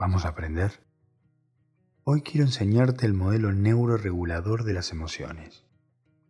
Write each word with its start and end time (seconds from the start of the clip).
¿Vamos 0.00 0.24
a 0.24 0.28
aprender? 0.30 0.82
Hoy 2.04 2.22
quiero 2.22 2.46
enseñarte 2.46 3.04
el 3.04 3.12
modelo 3.12 3.52
neuroregulador 3.52 4.64
de 4.64 4.72
las 4.72 4.92
emociones, 4.92 5.66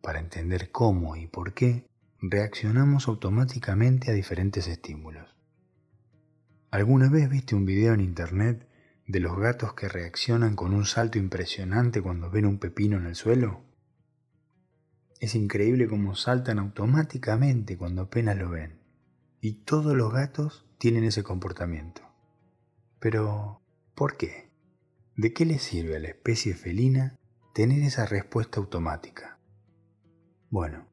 para 0.02 0.18
entender 0.18 0.72
cómo 0.72 1.14
y 1.14 1.29
por 1.29 1.54
qué 1.54 1.87
reaccionamos 2.21 3.06
automáticamente 3.06 4.11
a 4.11 4.14
diferentes 4.14 4.67
estímulos. 4.67 5.37
¿Alguna 6.72 7.09
vez 7.09 7.30
viste 7.30 7.54
un 7.54 7.64
video 7.64 7.95
en 7.95 8.01
internet 8.01 8.68
de 9.06 9.20
los 9.20 9.38
gatos 9.38 9.75
que 9.75 9.89
reaccionan 9.89 10.57
con 10.57 10.75
un 10.75 10.84
salto 10.84 11.18
impresionante 11.18 12.02
cuando 12.02 12.29
ven 12.29 12.46
un 12.46 12.59
pepino 12.59 12.96
en 12.96 13.07
el 13.07 13.14
suelo? 13.14 13.62
Es 15.21 15.37
increíble 15.37 15.87
cómo 15.87 16.16
saltan 16.16 16.59
automáticamente 16.59 17.79
cuando 17.79 18.02
apenas 18.02 18.37
lo 18.37 18.50
ven. 18.50 18.80
Y 19.41 19.62
todos 19.62 19.96
los 19.96 20.12
gatos 20.12 20.66
tienen 20.79 21.05
ese 21.05 21.23
comportamiento. 21.23 22.02
Pero, 22.98 23.59
¿por 24.01 24.17
qué? 24.17 24.50
¿De 25.14 25.35
qué 25.35 25.45
le 25.45 25.59
sirve 25.59 25.96
a 25.96 25.99
la 25.99 26.08
especie 26.08 26.54
felina 26.54 27.18
tener 27.53 27.82
esa 27.82 28.07
respuesta 28.07 28.58
automática? 28.58 29.39
Bueno, 30.49 30.89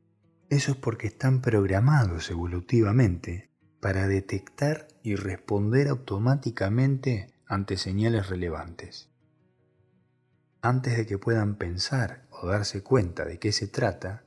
eso 0.50 0.74
es 0.74 0.78
porque 0.78 1.08
están 1.08 1.42
programados 1.42 2.30
evolutivamente 2.30 3.50
para 3.80 4.10
detectar 4.10 4.90
y 5.04 5.16
responder 5.16 5.88
automáticamente 5.88 7.34
ante 7.46 7.78
señales 7.78 8.28
relevantes. 8.28 9.10
Antes 10.62 10.98
de 10.98 11.06
que 11.06 11.18
puedan 11.18 11.56
pensar 11.56 12.28
o 12.30 12.48
darse 12.48 12.84
cuenta 12.84 13.24
de 13.24 13.40
qué 13.40 13.54
se 13.54 13.70
trata, 13.70 14.26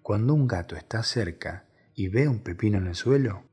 cuando 0.00 0.32
un 0.32 0.46
gato 0.46 0.76
está 0.76 1.02
cerca 1.02 1.68
y 1.94 2.08
ve 2.08 2.26
un 2.26 2.38
pepino 2.42 2.78
en 2.78 2.86
el 2.86 2.94
suelo, 2.94 3.44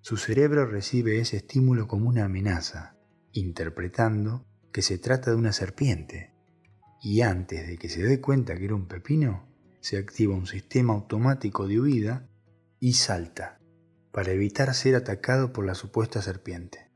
su 0.00 0.16
cerebro 0.16 0.66
recibe 0.66 1.20
ese 1.20 1.36
estímulo 1.36 1.86
como 1.86 2.08
una 2.08 2.24
amenaza, 2.24 2.95
interpretando 3.36 4.46
que 4.72 4.82
se 4.82 4.98
trata 4.98 5.30
de 5.30 5.36
una 5.36 5.52
serpiente, 5.52 6.34
y 7.00 7.20
antes 7.20 7.66
de 7.66 7.78
que 7.78 7.88
se 7.88 8.02
dé 8.02 8.20
cuenta 8.20 8.56
que 8.56 8.64
era 8.64 8.74
un 8.74 8.88
pepino, 8.88 9.48
se 9.80 9.98
activa 9.98 10.34
un 10.34 10.46
sistema 10.46 10.94
automático 10.94 11.68
de 11.68 11.80
huida 11.80 12.28
y 12.80 12.94
salta 12.94 13.60
para 14.12 14.32
evitar 14.32 14.74
ser 14.74 14.96
atacado 14.96 15.52
por 15.52 15.64
la 15.64 15.74
supuesta 15.74 16.22
serpiente 16.22 16.90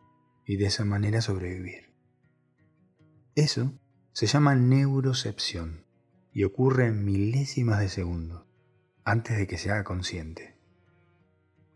y 0.46 0.56
de 0.56 0.66
esa 0.66 0.84
manera 0.84 1.20
sobrevivir. 1.20 1.92
Eso 3.34 3.78
se 4.12 4.26
llama 4.26 4.54
neurocepción 4.56 5.84
y 6.32 6.44
ocurre 6.44 6.86
en 6.86 7.04
milésimas 7.04 7.78
de 7.80 7.88
segundos 7.88 8.46
antes 9.04 9.36
de 9.36 9.46
que 9.46 9.58
se 9.58 9.70
haga 9.70 9.84
consciente. 9.84 10.56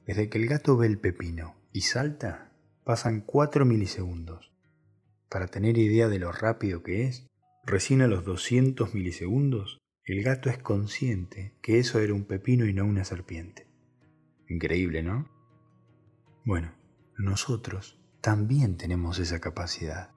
Desde 0.07 0.29
que 0.29 0.39
el 0.39 0.49
gato 0.49 0.77
ve 0.77 0.87
el 0.87 0.99
pepino 0.99 1.57
y 1.73 1.83
salta, 1.83 2.53
pasan 2.85 3.21
4 3.21 3.65
milisegundos 3.65 4.54
para 5.35 5.49
tener 5.49 5.79
idea 5.79 6.07
de 6.07 6.21
lo 6.21 6.31
rápido 6.31 6.85
que 6.85 7.09
es, 7.09 7.27
recién 7.65 8.03
a 8.03 8.07
los 8.07 8.25
200 8.25 8.95
milisegundos, 8.95 9.81
el 10.05 10.23
gato 10.23 10.49
es 10.49 10.59
consciente 10.59 11.57
que 11.61 11.81
eso 11.81 11.99
era 11.99 12.15
un 12.15 12.25
pepino 12.25 12.67
y 12.67 12.73
no 12.73 12.85
una 12.85 13.03
serpiente. 13.03 13.67
Increíble, 14.49 15.03
¿no? 15.03 15.29
Bueno, 16.45 16.77
nosotros 17.19 18.01
también 18.21 18.77
tenemos 18.77 19.19
esa 19.19 19.41
capacidad. 19.41 20.13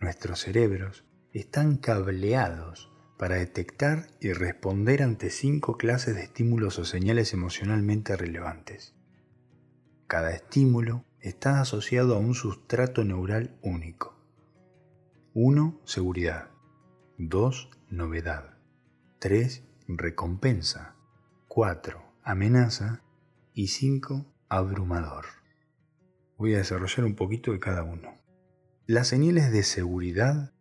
Nuestros 0.00 0.40
cerebros 0.40 1.04
están 1.32 1.76
cableados 1.76 2.90
para 3.16 3.36
detectar 3.36 4.08
y 4.20 4.32
responder 4.32 5.04
ante 5.04 5.30
cinco 5.30 5.76
clases 5.76 6.16
de 6.16 6.24
estímulos 6.24 6.76
o 6.80 6.84
señales 6.84 7.32
emocionalmente 7.34 8.16
relevantes. 8.16 8.96
Cada 10.08 10.32
estímulo 10.32 11.04
está 11.22 11.60
asociado 11.60 12.16
a 12.16 12.18
un 12.18 12.34
sustrato 12.34 13.04
neural 13.04 13.56
único. 13.62 14.20
1. 15.34 15.80
Seguridad. 15.84 16.50
2. 17.18 17.70
Novedad. 17.90 18.58
3. 19.20 19.62
Recompensa. 19.86 20.96
4. 21.46 22.02
Amenaza. 22.24 23.02
Y 23.54 23.68
5. 23.68 24.26
Abrumador. 24.48 25.26
Voy 26.36 26.54
a 26.54 26.58
desarrollar 26.58 27.06
un 27.06 27.14
poquito 27.14 27.52
de 27.52 27.60
cada 27.60 27.84
uno. 27.84 28.18
Las 28.86 29.06
señales 29.08 29.52
de 29.52 29.62
seguridad 29.62 30.52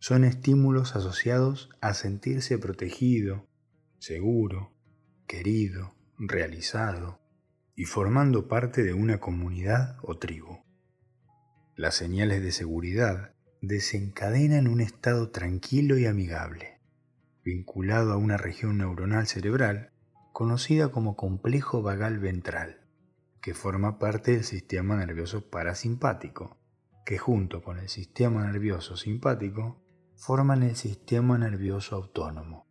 son 0.00 0.24
estímulos 0.24 0.96
asociados 0.96 1.70
a 1.80 1.94
sentirse 1.94 2.58
protegido, 2.58 3.46
seguro, 3.98 4.72
querido, 5.28 5.94
realizado, 6.18 7.20
y 7.78 7.84
formando 7.84 8.48
parte 8.48 8.82
de 8.82 8.92
una 8.92 9.20
comunidad 9.20 9.98
o 10.02 10.18
tribu. 10.18 10.64
Las 11.76 11.94
señales 11.94 12.42
de 12.42 12.50
seguridad 12.50 13.36
desencadenan 13.62 14.66
un 14.66 14.80
estado 14.80 15.30
tranquilo 15.30 15.96
y 15.96 16.04
amigable, 16.04 16.80
vinculado 17.44 18.12
a 18.12 18.16
una 18.16 18.36
región 18.36 18.78
neuronal 18.78 19.28
cerebral 19.28 19.92
conocida 20.32 20.90
como 20.90 21.14
complejo 21.14 21.80
vagal 21.80 22.18
ventral, 22.18 22.80
que 23.40 23.54
forma 23.54 24.00
parte 24.00 24.32
del 24.32 24.42
sistema 24.42 24.96
nervioso 24.96 25.48
parasimpático, 25.48 26.58
que 27.06 27.16
junto 27.16 27.62
con 27.62 27.78
el 27.78 27.88
sistema 27.88 28.44
nervioso 28.44 28.96
simpático 28.96 29.80
forman 30.16 30.64
el 30.64 30.74
sistema 30.74 31.38
nervioso 31.38 31.94
autónomo, 31.94 32.66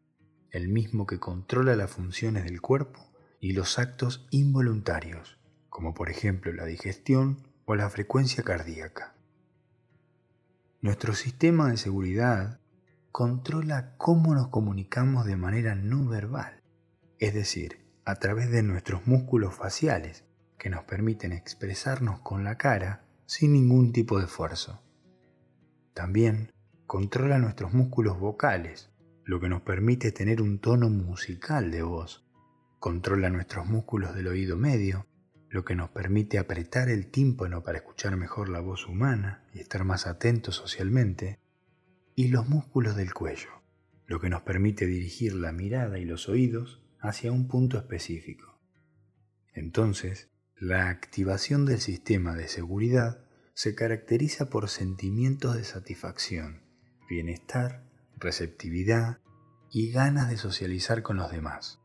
el 0.51 0.67
mismo 0.67 1.07
que 1.07 1.17
controla 1.17 1.77
las 1.77 1.91
funciones 1.91 2.43
del 2.43 2.59
cuerpo 2.59 3.06
y 3.39 3.53
los 3.53 3.77
actos 3.79 4.27
involuntarios, 4.31 5.39
como 5.69 5.93
por 5.93 6.09
ejemplo 6.09 6.51
la 6.53 6.65
digestión 6.65 7.47
o 7.65 7.75
la 7.75 7.89
frecuencia 7.89 8.43
cardíaca. 8.43 9.15
Nuestro 10.81 11.13
sistema 11.13 11.69
de 11.69 11.77
seguridad 11.77 12.59
controla 13.11 13.95
cómo 13.97 14.33
nos 14.33 14.47
comunicamos 14.49 15.25
de 15.25 15.37
manera 15.37 15.75
no 15.75 16.07
verbal, 16.07 16.61
es 17.19 17.33
decir, 17.33 17.85
a 18.05 18.15
través 18.15 18.49
de 18.51 18.63
nuestros 18.63 19.05
músculos 19.05 19.55
faciales, 19.55 20.23
que 20.57 20.69
nos 20.69 20.85
permiten 20.85 21.33
expresarnos 21.33 22.19
con 22.21 22.43
la 22.43 22.57
cara 22.57 23.05
sin 23.25 23.53
ningún 23.53 23.91
tipo 23.91 24.17
de 24.17 24.25
esfuerzo. 24.25 24.81
También 25.93 26.51
controla 26.85 27.37
nuestros 27.37 27.73
músculos 27.73 28.19
vocales, 28.19 28.89
lo 29.23 29.39
que 29.39 29.49
nos 29.49 29.61
permite 29.61 30.11
tener 30.11 30.41
un 30.41 30.59
tono 30.59 30.89
musical 30.89 31.69
de 31.69 31.83
voz 31.83 32.26
Controla 32.79 33.31
nuestros 33.31 33.65
músculos 33.65 34.13
del 34.13 34.27
oído 34.27 34.55
medio, 34.55 35.07
lo 35.49 35.65
que 35.65 35.75
nos 35.75 35.89
permite 35.89 36.37
apretar 36.37 36.89
el 36.89 37.07
tímpano 37.07 37.63
para 37.63 37.79
escuchar 37.79 38.15
mejor 38.17 38.49
la 38.49 38.59
voz 38.59 38.87
humana 38.87 39.43
y 39.51 39.59
estar 39.59 39.83
más 39.83 40.05
atentos 40.05 40.55
socialmente, 40.55 41.39
y 42.15 42.27
los 42.27 42.47
músculos 42.47 42.95
del 42.95 43.15
cuello, 43.15 43.49
lo 44.05 44.19
que 44.19 44.29
nos 44.29 44.43
permite 44.43 44.85
dirigir 44.85 45.33
la 45.33 45.51
mirada 45.51 45.97
y 45.97 46.05
los 46.05 46.29
oídos 46.29 46.83
hacia 46.99 47.31
un 47.31 47.47
punto 47.47 47.77
específico. 47.77 48.59
Entonces, 49.53 50.29
la 50.55 50.89
activación 50.89 51.65
del 51.65 51.79
sistema 51.79 52.35
de 52.35 52.47
seguridad 52.47 53.25
se 53.55 53.73
caracteriza 53.73 54.51
por 54.51 54.69
sentimientos 54.69 55.55
de 55.55 55.63
satisfacción, 55.63 56.61
bienestar, 57.09 57.89
receptividad 58.17 59.19
y 59.71 59.91
ganas 59.91 60.29
de 60.29 60.37
socializar 60.37 61.01
con 61.01 61.17
los 61.17 61.31
demás. 61.31 61.79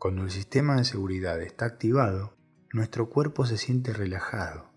Cuando 0.00 0.22
el 0.22 0.30
sistema 0.30 0.76
de 0.76 0.84
seguridad 0.84 1.42
está 1.42 1.66
activado, 1.66 2.34
nuestro 2.72 3.10
cuerpo 3.10 3.44
se 3.44 3.58
siente 3.58 3.92
relajado, 3.92 4.72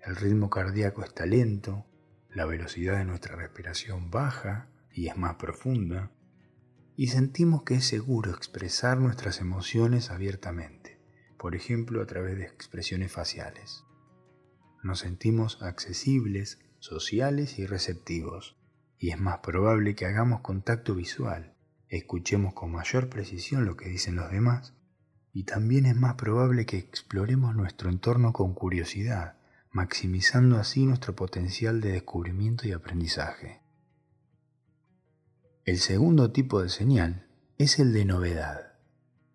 el 0.00 0.14
ritmo 0.14 0.48
cardíaco 0.48 1.02
está 1.02 1.26
lento, 1.26 1.86
la 2.32 2.46
velocidad 2.46 2.98
de 2.98 3.04
nuestra 3.04 3.34
respiración 3.34 4.12
baja 4.12 4.68
y 4.92 5.08
es 5.08 5.16
más 5.16 5.34
profunda, 5.34 6.12
y 6.94 7.08
sentimos 7.08 7.64
que 7.64 7.74
es 7.74 7.84
seguro 7.84 8.30
expresar 8.30 8.98
nuestras 8.98 9.40
emociones 9.40 10.12
abiertamente, 10.12 11.00
por 11.36 11.56
ejemplo 11.56 12.00
a 12.00 12.06
través 12.06 12.38
de 12.38 12.44
expresiones 12.44 13.10
faciales. 13.10 13.82
Nos 14.84 15.00
sentimos 15.00 15.60
accesibles, 15.62 16.60
sociales 16.78 17.58
y 17.58 17.66
receptivos, 17.66 18.56
y 19.00 19.10
es 19.10 19.18
más 19.18 19.40
probable 19.40 19.96
que 19.96 20.06
hagamos 20.06 20.42
contacto 20.42 20.94
visual, 20.94 21.56
escuchemos 21.90 22.54
con 22.54 22.70
mayor 22.70 23.08
precisión 23.08 23.66
lo 23.66 23.76
que 23.76 23.88
dicen 23.88 24.16
los 24.16 24.30
demás 24.30 24.74
y 25.32 25.44
también 25.44 25.86
es 25.86 25.96
más 25.96 26.14
probable 26.14 26.64
que 26.66 26.78
exploremos 26.78 27.54
nuestro 27.54 27.90
entorno 27.90 28.32
con 28.32 28.54
curiosidad, 28.54 29.36
maximizando 29.70 30.56
así 30.56 30.86
nuestro 30.86 31.14
potencial 31.14 31.80
de 31.80 31.92
descubrimiento 31.92 32.66
y 32.66 32.72
aprendizaje. 32.72 33.60
El 35.64 35.78
segundo 35.78 36.32
tipo 36.32 36.62
de 36.62 36.68
señal 36.68 37.28
es 37.58 37.78
el 37.78 37.92
de 37.92 38.04
novedad. 38.04 38.78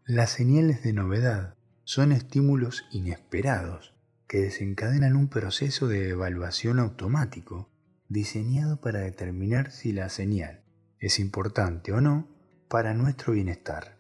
Las 0.06 0.32
señales 0.32 0.84
de 0.84 0.94
novedad 0.94 1.56
son 1.84 2.12
estímulos 2.12 2.86
inesperados 2.92 3.94
que 4.28 4.40
desencadenan 4.40 5.16
un 5.16 5.30
proceso 5.30 5.88
de 5.88 6.10
evaluación 6.10 6.80
automático 6.80 7.70
diseñado 8.10 8.82
para 8.82 9.00
determinar 9.00 9.72
si 9.72 9.94
la 9.94 10.10
señal 10.10 10.64
es 11.00 11.20
importante 11.20 11.92
o 11.94 12.02
no 12.02 12.35
para 12.68 12.94
nuestro 12.94 13.34
bienestar. 13.34 14.00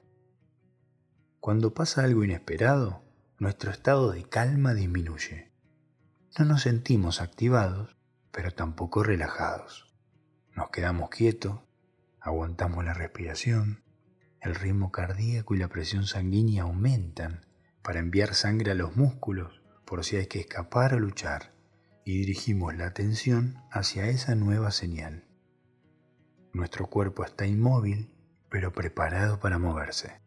Cuando 1.39 1.73
pasa 1.75 2.03
algo 2.03 2.23
inesperado, 2.23 3.03
nuestro 3.37 3.69
estado 3.69 4.11
de 4.11 4.23
calma 4.23 4.73
disminuye. 4.73 5.51
No 6.39 6.45
nos 6.45 6.63
sentimos 6.63 7.21
activados, 7.21 7.95
pero 8.31 8.51
tampoco 8.51 9.03
relajados. 9.03 9.93
Nos 10.55 10.71
quedamos 10.71 11.09
quietos, 11.09 11.59
aguantamos 12.19 12.83
la 12.83 12.95
respiración, 12.95 13.83
el 14.41 14.55
ritmo 14.55 14.91
cardíaco 14.91 15.53
y 15.53 15.59
la 15.59 15.67
presión 15.67 16.07
sanguínea 16.07 16.63
aumentan 16.63 17.45
para 17.83 17.99
enviar 17.99 18.33
sangre 18.33 18.71
a 18.71 18.75
los 18.75 18.95
músculos 18.95 19.61
por 19.85 20.03
si 20.03 20.17
hay 20.17 20.25
que 20.25 20.39
escapar 20.39 20.95
o 20.95 20.99
luchar, 20.99 21.53
y 22.03 22.17
dirigimos 22.17 22.75
la 22.75 22.87
atención 22.87 23.61
hacia 23.69 24.07
esa 24.07 24.33
nueva 24.33 24.71
señal. 24.71 25.27
Nuestro 26.51 26.87
cuerpo 26.87 27.23
está 27.23 27.45
inmóvil, 27.45 28.14
pero 28.55 28.71
preparado 28.71 29.37
para 29.41 29.59
moverse. 29.59 30.21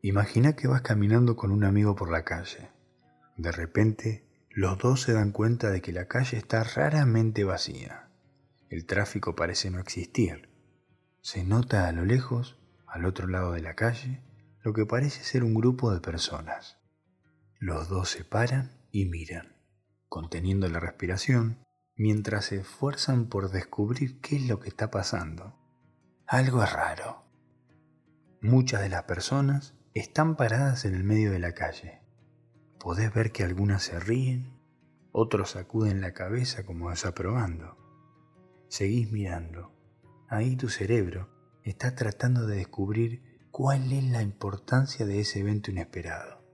Imagina 0.00 0.54
que 0.54 0.68
vas 0.68 0.82
caminando 0.82 1.34
con 1.34 1.50
un 1.50 1.64
amigo 1.64 1.96
por 1.96 2.08
la 2.08 2.22
calle. 2.22 2.70
De 3.36 3.50
repente 3.50 4.28
los 4.50 4.78
dos 4.78 5.02
se 5.02 5.12
dan 5.12 5.32
cuenta 5.32 5.70
de 5.70 5.82
que 5.82 5.90
la 5.90 6.06
calle 6.06 6.38
está 6.38 6.62
raramente 6.62 7.42
vacía. 7.42 8.10
El 8.70 8.86
tráfico 8.86 9.34
parece 9.34 9.72
no 9.72 9.80
existir. 9.80 10.50
Se 11.20 11.42
nota 11.42 11.88
a 11.88 11.90
lo 11.90 12.04
lejos, 12.04 12.60
al 12.86 13.06
otro 13.06 13.26
lado 13.26 13.50
de 13.50 13.60
la 13.60 13.74
calle, 13.74 14.22
lo 14.62 14.72
que 14.72 14.86
parece 14.86 15.24
ser 15.24 15.42
un 15.42 15.54
grupo 15.54 15.92
de 15.92 15.98
personas. 15.98 16.78
Los 17.58 17.88
dos 17.88 18.08
se 18.08 18.22
paran 18.22 18.70
y 18.92 19.06
miran, 19.06 19.56
conteniendo 20.08 20.68
la 20.68 20.78
respiración, 20.78 21.58
mientras 21.96 22.44
se 22.44 22.60
esfuerzan 22.60 23.26
por 23.26 23.50
descubrir 23.50 24.20
qué 24.20 24.36
es 24.36 24.46
lo 24.46 24.60
que 24.60 24.68
está 24.68 24.92
pasando. 24.92 25.57
Algo 26.28 26.62
es 26.62 26.72
raro. 26.72 27.24
Muchas 28.40 28.82
de 28.82 28.88
las 28.88 29.04
personas 29.04 29.74
están 29.94 30.36
paradas 30.36 30.84
en 30.84 30.94
el 30.94 31.02
medio 31.02 31.32
de 31.32 31.40
la 31.40 31.54
calle 31.54 32.02
podés 32.78 33.12
ver 33.12 33.32
que 33.32 33.44
algunas 33.44 33.82
se 33.82 33.98
ríen, 34.00 34.52
otros 35.12 35.50
sacuden 35.50 36.00
la 36.00 36.14
cabeza 36.14 36.64
como 36.64 36.90
desaprobando. 36.90 37.76
Seguís 38.68 39.10
mirando. 39.10 39.74
Ahí 40.28 40.56
tu 40.56 40.68
cerebro 40.68 41.28
está 41.64 41.94
tratando 41.94 42.46
de 42.46 42.56
descubrir 42.56 43.22
cuál 43.50 43.92
es 43.92 44.04
la 44.04 44.22
importancia 44.22 45.06
de 45.06 45.20
ese 45.20 45.40
evento 45.40 45.70
inesperado. 45.70 46.44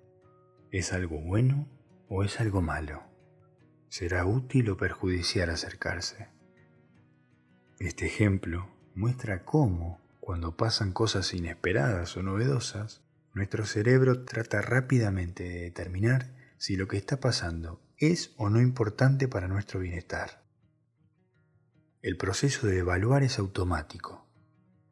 ¿Es 0.71 0.93
algo 0.93 1.21
bueno 1.21 1.69
o 2.09 2.25
es 2.25 2.41
algo 2.41 2.63
malo? 2.63 3.03
¿Será 3.89 4.27
útil 4.27 4.71
o 4.71 4.77
perjudicial 4.77 5.51
acercarse? 5.51 6.29
Este 7.79 8.07
ejemplo 8.07 8.69
muestra 8.95 9.45
cómo, 9.45 10.01
cuando 10.21 10.57
pasan 10.57 10.93
cosas 10.93 11.35
inesperadas 11.35 12.17
o 12.17 12.23
novedosas, 12.23 13.03
nuestro 13.35 13.67
cerebro 13.67 14.25
trata 14.25 14.63
rápidamente 14.63 15.43
de 15.43 15.61
determinar 15.61 16.35
si 16.57 16.77
lo 16.77 16.89
que 16.89 16.97
está 16.97 17.21
pasando 17.21 17.83
es 17.99 18.33
o 18.37 18.49
no 18.49 18.61
importante 18.61 19.29
para 19.29 19.49
nuestro 19.49 19.81
bienestar. 19.81 20.45
El 22.03 22.17
proceso 22.17 22.67
de 22.67 22.79
evaluar 22.79 23.23
es 23.23 23.39
automático. 23.39 24.27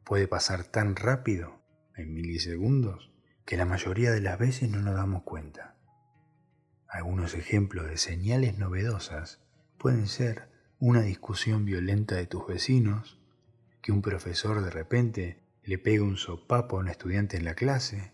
Puede 0.03 0.27
pasar 0.27 0.65
tan 0.65 0.95
rápido, 0.95 1.61
en 1.95 2.13
milisegundos, 2.13 3.11
que 3.45 3.57
la 3.57 3.65
mayoría 3.65 4.11
de 4.11 4.21
las 4.21 4.39
veces 4.39 4.69
no 4.69 4.81
nos 4.81 4.95
damos 4.95 5.23
cuenta. 5.23 5.75
Algunos 6.87 7.33
ejemplos 7.33 7.87
de 7.87 7.97
señales 7.97 8.57
novedosas 8.57 9.41
pueden 9.77 10.07
ser 10.07 10.49
una 10.79 11.01
discusión 11.01 11.65
violenta 11.65 12.15
de 12.15 12.27
tus 12.27 12.45
vecinos, 12.45 13.19
que 13.83 13.91
un 13.91 14.01
profesor 14.01 14.63
de 14.63 14.71
repente 14.71 15.43
le 15.61 15.77
pega 15.77 16.03
un 16.03 16.15
sopapo 16.15 16.77
a 16.77 16.79
un 16.79 16.87
estudiante 16.87 17.35
en 17.35 17.43
la 17.43 17.53
clase, 17.53 18.13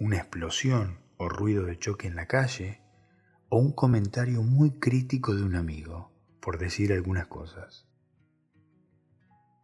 una 0.00 0.16
explosión 0.16 0.98
o 1.18 1.28
ruido 1.28 1.66
de 1.66 1.78
choque 1.78 2.08
en 2.08 2.16
la 2.16 2.26
calle, 2.26 2.80
o 3.50 3.58
un 3.58 3.72
comentario 3.72 4.42
muy 4.42 4.80
crítico 4.80 5.36
de 5.36 5.42
un 5.42 5.56
amigo, 5.56 6.10
por 6.40 6.58
decir 6.58 6.92
algunas 6.92 7.26
cosas. 7.26 7.86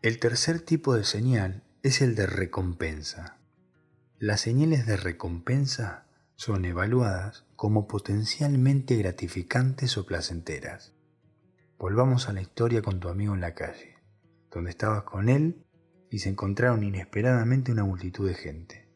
El 0.02 0.18
tercer 0.18 0.60
tipo 0.60 0.94
de 0.94 1.04
señal 1.04 1.64
es 1.82 2.02
el 2.02 2.14
de 2.14 2.26
recompensa. 2.26 3.38
Las 4.18 4.42
señales 4.42 4.84
de 4.84 4.98
recompensa 4.98 6.06
son 6.34 6.66
evaluadas 6.66 7.46
como 7.56 7.88
potencialmente 7.88 8.96
gratificantes 8.96 9.96
o 9.96 10.04
placenteras. 10.04 10.92
Volvamos 11.78 12.28
a 12.28 12.34
la 12.34 12.42
historia 12.42 12.82
con 12.82 13.00
tu 13.00 13.08
amigo 13.08 13.34
en 13.34 13.40
la 13.40 13.54
calle, 13.54 13.93
donde 14.54 14.70
estabas 14.70 15.02
con 15.02 15.28
él 15.28 15.66
y 16.10 16.20
se 16.20 16.28
encontraron 16.28 16.84
inesperadamente 16.84 17.72
una 17.72 17.84
multitud 17.84 18.28
de 18.28 18.34
gente. 18.34 18.88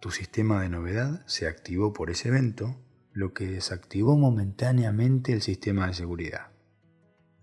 Tu 0.00 0.10
sistema 0.10 0.60
de 0.60 0.68
novedad 0.68 1.26
se 1.26 1.48
activó 1.48 1.94
por 1.94 2.10
ese 2.10 2.28
evento, 2.28 2.76
lo 3.12 3.32
que 3.32 3.46
desactivó 3.46 4.18
momentáneamente 4.18 5.32
el 5.32 5.40
sistema 5.40 5.86
de 5.86 5.94
seguridad. 5.94 6.52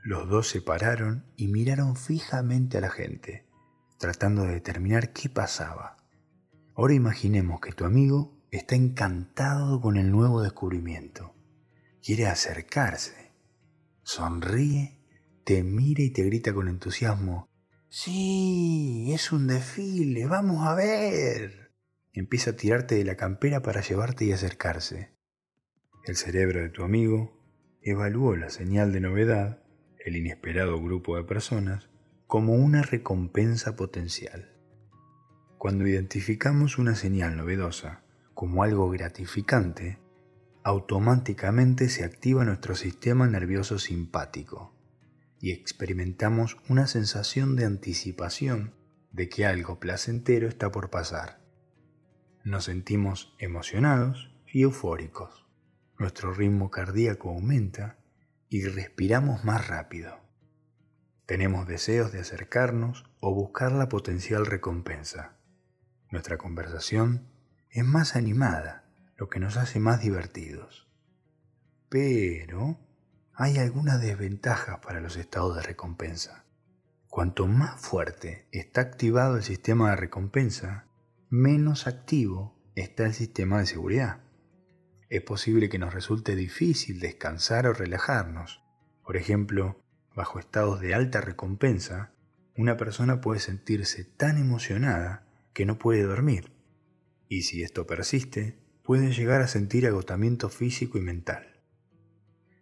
Los 0.03 0.29
dos 0.29 0.47
se 0.47 0.61
pararon 0.61 1.25
y 1.35 1.47
miraron 1.47 1.95
fijamente 1.95 2.77
a 2.77 2.81
la 2.81 2.91
gente, 2.91 3.47
tratando 3.97 4.43
de 4.43 4.53
determinar 4.53 5.11
qué 5.11 5.27
pasaba. 5.27 5.97
Ahora 6.75 6.93
imaginemos 6.93 7.61
que 7.61 7.71
tu 7.71 7.85
amigo 7.85 8.37
está 8.51 8.75
encantado 8.75 9.81
con 9.81 9.97
el 9.97 10.11
nuevo 10.11 10.41
descubrimiento. 10.41 11.33
Quiere 12.03 12.27
acercarse. 12.27 13.31
Sonríe, 14.03 15.00
te 15.43 15.63
mira 15.63 16.03
y 16.03 16.11
te 16.11 16.23
grita 16.23 16.53
con 16.53 16.67
entusiasmo. 16.67 17.49
Sí, 17.89 19.11
es 19.13 19.31
un 19.31 19.47
desfile, 19.47 20.25
vamos 20.27 20.65
a 20.67 20.75
ver 20.75 21.61
empieza 22.13 22.51
a 22.51 22.55
tirarte 22.55 22.95
de 22.95 23.05
la 23.05 23.15
campera 23.15 23.61
para 23.61 23.81
llevarte 23.81 24.25
y 24.25 24.31
acercarse. 24.31 25.15
El 26.05 26.15
cerebro 26.15 26.61
de 26.61 26.69
tu 26.69 26.83
amigo 26.83 27.39
evaluó 27.81 28.35
la 28.35 28.49
señal 28.49 28.91
de 28.91 29.01
novedad, 29.01 29.63
el 30.03 30.15
inesperado 30.15 30.81
grupo 30.81 31.15
de 31.15 31.23
personas, 31.23 31.89
como 32.27 32.55
una 32.55 32.81
recompensa 32.81 33.75
potencial. 33.75 34.57
Cuando 35.57 35.87
identificamos 35.87 36.77
una 36.77 36.95
señal 36.95 37.37
novedosa 37.37 38.03
como 38.33 38.63
algo 38.63 38.89
gratificante, 38.89 39.99
automáticamente 40.63 41.87
se 41.89 42.03
activa 42.03 42.43
nuestro 42.45 42.75
sistema 42.75 43.27
nervioso 43.27 43.77
simpático 43.77 44.73
y 45.41 45.51
experimentamos 45.51 46.57
una 46.69 46.85
sensación 46.85 47.55
de 47.55 47.65
anticipación 47.65 48.75
de 49.11 49.27
que 49.27 49.45
algo 49.45 49.79
placentero 49.79 50.47
está 50.47 50.71
por 50.71 50.91
pasar. 50.91 51.41
Nos 52.43 52.65
sentimos 52.65 53.35
emocionados 53.39 54.31
y 54.53 54.61
eufóricos. 54.61 55.47
Nuestro 55.97 56.33
ritmo 56.33 56.69
cardíaco 56.69 57.29
aumenta 57.29 57.97
y 58.49 58.65
respiramos 58.65 59.43
más 59.43 59.67
rápido. 59.67 60.19
Tenemos 61.25 61.67
deseos 61.67 62.11
de 62.11 62.19
acercarnos 62.19 63.05
o 63.19 63.33
buscar 63.33 63.71
la 63.71 63.89
potencial 63.89 64.45
recompensa. 64.45 65.37
Nuestra 66.11 66.37
conversación 66.37 67.27
es 67.69 67.85
más 67.85 68.15
animada, 68.15 68.85
lo 69.17 69.29
que 69.29 69.39
nos 69.39 69.57
hace 69.57 69.79
más 69.79 70.01
divertidos. 70.01 70.87
Pero 71.89 72.77
hay 73.33 73.57
algunas 73.57 74.01
desventajas 74.01 74.79
para 74.79 75.01
los 75.01 75.17
estados 75.17 75.55
de 75.55 75.63
recompensa. 75.63 76.45
Cuanto 77.07 77.47
más 77.47 77.79
fuerte 77.81 78.47
está 78.51 78.81
activado 78.81 79.37
el 79.37 79.43
sistema 79.43 79.89
de 79.89 79.95
recompensa, 79.97 80.87
menos 81.29 81.87
activo 81.87 82.57
está 82.75 83.05
el 83.05 83.13
sistema 83.13 83.59
de 83.59 83.65
seguridad. 83.65 84.21
Es 85.09 85.21
posible 85.21 85.69
que 85.69 85.79
nos 85.79 85.93
resulte 85.93 86.35
difícil 86.35 86.99
descansar 86.99 87.67
o 87.67 87.73
relajarnos. 87.73 88.63
Por 89.03 89.17
ejemplo, 89.17 89.81
bajo 90.15 90.39
estados 90.39 90.79
de 90.79 90.93
alta 90.93 91.19
recompensa, 91.19 92.13
una 92.55 92.77
persona 92.77 93.19
puede 93.19 93.39
sentirse 93.39 94.03
tan 94.05 94.37
emocionada 94.37 95.27
que 95.53 95.65
no 95.65 95.77
puede 95.77 96.03
dormir. 96.03 96.53
Y 97.27 97.41
si 97.41 97.63
esto 97.63 97.87
persiste, 97.87 98.57
puede 98.83 99.11
llegar 99.11 99.41
a 99.41 99.47
sentir 99.47 99.85
agotamiento 99.85 100.49
físico 100.49 100.97
y 100.97 101.01
mental. 101.01 101.50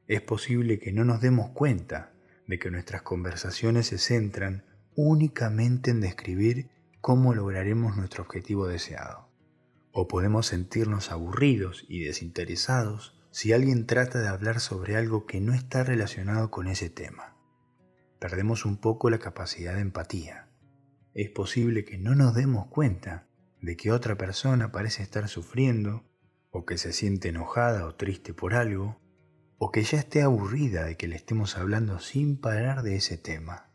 Es 0.09 0.21
posible 0.21 0.79
que 0.79 0.91
no 0.91 1.05
nos 1.05 1.21
demos 1.21 1.51
cuenta 1.51 2.13
de 2.47 2.57
que 2.57 2.71
nuestras 2.71 3.03
conversaciones 3.03 3.85
se 3.85 3.99
centran 3.99 4.65
únicamente 4.95 5.91
en 5.91 6.01
describir 6.01 6.71
cómo 6.99 7.35
lograremos 7.35 7.95
nuestro 7.95 8.23
objetivo 8.23 8.65
deseado. 8.65 9.29
O 9.91 10.07
podemos 10.07 10.47
sentirnos 10.47 11.11
aburridos 11.11 11.85
y 11.87 12.03
desinteresados 12.03 13.21
si 13.29 13.53
alguien 13.53 13.85
trata 13.85 14.19
de 14.19 14.29
hablar 14.29 14.59
sobre 14.61 14.95
algo 14.95 15.27
que 15.27 15.41
no 15.41 15.53
está 15.53 15.83
relacionado 15.83 16.49
con 16.49 16.67
ese 16.67 16.89
tema. 16.89 17.37
Perdemos 18.19 18.65
un 18.65 18.77
poco 18.77 19.11
la 19.11 19.19
capacidad 19.19 19.75
de 19.75 19.81
empatía. 19.81 20.49
Es 21.13 21.29
posible 21.29 21.85
que 21.85 21.99
no 21.99 22.15
nos 22.15 22.33
demos 22.33 22.65
cuenta 22.65 23.27
de 23.61 23.77
que 23.77 23.91
otra 23.91 24.17
persona 24.17 24.71
parece 24.71 25.03
estar 25.03 25.27
sufriendo, 25.27 26.03
o 26.49 26.65
que 26.65 26.79
se 26.79 26.93
siente 26.93 27.29
enojada 27.29 27.85
o 27.85 27.93
triste 27.93 28.33
por 28.33 28.55
algo, 28.55 28.99
o 29.59 29.71
que 29.71 29.83
ya 29.83 29.99
esté 29.99 30.23
aburrida 30.23 30.85
de 30.85 30.97
que 30.97 31.07
le 31.07 31.15
estemos 31.15 31.57
hablando 31.57 31.99
sin 31.99 32.39
parar 32.39 32.81
de 32.81 32.95
ese 32.95 33.17
tema. 33.17 33.69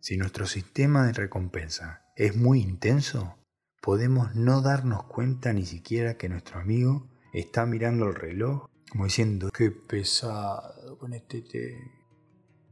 Si 0.00 0.16
nuestro 0.16 0.46
sistema 0.46 1.06
de 1.06 1.12
recompensa 1.12 2.06
es 2.16 2.34
muy 2.36 2.60
intenso, 2.60 3.36
podemos 3.82 4.34
no 4.34 4.62
darnos 4.62 5.04
cuenta 5.04 5.52
ni 5.52 5.66
siquiera 5.66 6.16
que 6.16 6.30
nuestro 6.30 6.58
amigo 6.58 7.10
está 7.32 7.66
mirando 7.66 8.06
el 8.06 8.14
reloj 8.14 8.70
como 8.94 9.06
diciendo, 9.06 9.50
qué 9.50 9.72
pesado 9.72 10.96
con 10.98 11.14
este 11.14 11.42
tema. 11.42 11.90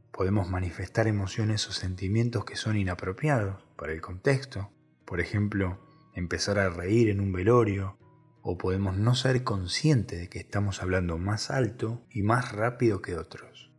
Podemos 0.09 0.49
manifestar 0.49 1.05
emociones 1.07 1.67
o 1.67 1.73
sentimientos 1.73 2.45
que 2.45 2.55
son 2.55 2.77
inapropiados 2.77 3.61
para 3.75 3.91
el 3.91 3.99
contexto. 3.99 4.71
Por 5.03 5.19
ejemplo, 5.19 5.79
empezar 6.13 6.59
a 6.59 6.69
reír 6.69 7.09
en 7.09 7.19
un 7.19 7.33
velorio. 7.33 7.97
O 8.43 8.57
podemos 8.57 8.95
no 8.95 9.15
ser 9.15 9.43
conscientes 9.43 10.19
de 10.19 10.29
que 10.29 10.37
estamos 10.37 10.83
hablando 10.83 11.17
más 11.17 11.49
alto 11.49 12.05
y 12.11 12.21
más 12.21 12.51
rápido 12.51 13.01
que 13.01 13.15
otros. 13.15 13.71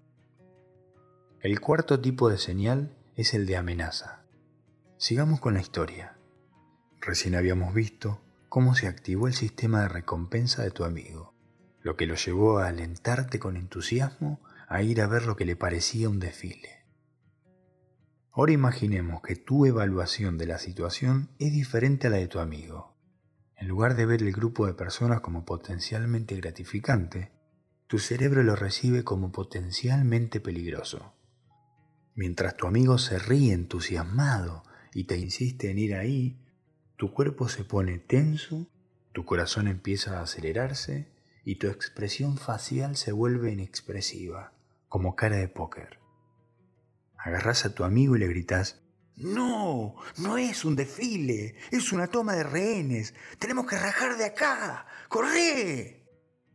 El 1.41 1.61
cuarto 1.61 2.01
tipo 2.01 2.31
de 2.31 2.39
señal 2.39 2.97
es 3.15 3.35
el 3.35 3.47
de 3.47 3.57
amenaza. 3.57 4.25
Sigamos 4.97 5.39
con 5.39 5.55
la 5.55 5.61
historia. 5.61 6.19
Recién 7.01 7.35
habíamos 7.35 7.75
visto 7.75 8.23
cómo 8.49 8.75
se 8.75 8.89
activó 8.89 9.29
el 9.29 9.35
sistema 9.35 9.83
de 9.83 9.89
recompensa 9.89 10.63
de 10.63 10.71
tu 10.71 10.85
amigo, 10.85 11.35
lo 11.83 11.97
que 11.97 12.07
lo 12.07 12.15
llevó 12.15 12.59
a 12.59 12.69
alentarte 12.69 13.39
con 13.39 13.57
entusiasmo 13.57 14.41
a 14.69 14.83
ir 14.83 15.03
a 15.03 15.07
ver 15.07 15.27
lo 15.27 15.37
que 15.37 15.45
le 15.45 15.57
parecía 15.57 16.09
un 16.09 16.19
desfile. 16.19 16.87
Ahora 18.33 18.53
imaginemos 18.53 19.23
que 19.23 19.37
tu 19.37 19.67
evaluación 19.67 20.39
de 20.39 20.47
la 20.47 20.59
situación 20.59 21.31
es 21.39 21.53
diferente 21.53 22.07
a 22.07 22.11
la 22.11 22.17
de 22.17 22.27
tu 22.27 22.41
amigo. 22.41 22.94
En 23.57 23.69
lugar 23.69 23.97
de 23.97 24.07
ver 24.07 24.23
el 24.23 24.33
grupo 24.33 24.67
de 24.67 24.75
personas 24.75 25.21
como 25.21 25.45
potencialmente 25.45 26.37
gratificante, 26.37 27.33
tu 27.87 27.99
cerebro 27.99 28.43
lo 28.43 28.57
recibe 28.57 29.05
como 29.05 29.31
potencialmente 29.31 30.41
peligroso. 30.41 31.15
Mientras 32.15 32.57
tu 32.57 32.67
amigo 32.67 32.99
se 32.99 33.19
ríe 33.19 33.53
entusiasmado 33.53 34.63
y 34.93 35.05
te 35.05 35.19
insiste 35.19 35.71
en 35.71 35.79
ir 35.79 35.95
ahí, 35.95 36.41
tu 36.97 37.13
cuerpo 37.13 37.49
se 37.49 37.65
pone 37.65 37.99
tenso, 37.99 38.69
tu 39.13 39.25
corazón 39.25 39.69
empieza 39.69 40.19
a 40.19 40.23
acelerarse 40.23 41.13
y 41.45 41.57
tu 41.57 41.67
expresión 41.69 42.39
facial 42.39 42.97
se 42.97 43.13
vuelve 43.13 43.53
inexpresiva, 43.53 44.53
como 44.89 45.15
cara 45.15 45.37
de 45.37 45.49
póker. 45.49 45.99
Agarrás 47.19 47.65
a 47.65 47.75
tu 47.75 47.85
amigo 47.85 48.17
y 48.17 48.21
le 48.21 48.29
gritas, 48.29 48.84
no, 49.17 49.95
no 50.19 50.39
es 50.39 50.65
un 50.65 50.75
desfile, 50.75 51.55
es 51.71 51.93
una 51.93 52.09
toma 52.09 52.35
de 52.35 52.43
rehenes, 52.43 53.15
tenemos 53.39 53.67
que 53.67 53.79
rajar 53.79 54.17
de 54.17 54.25
acá, 54.25 54.87
corre. 55.09 56.03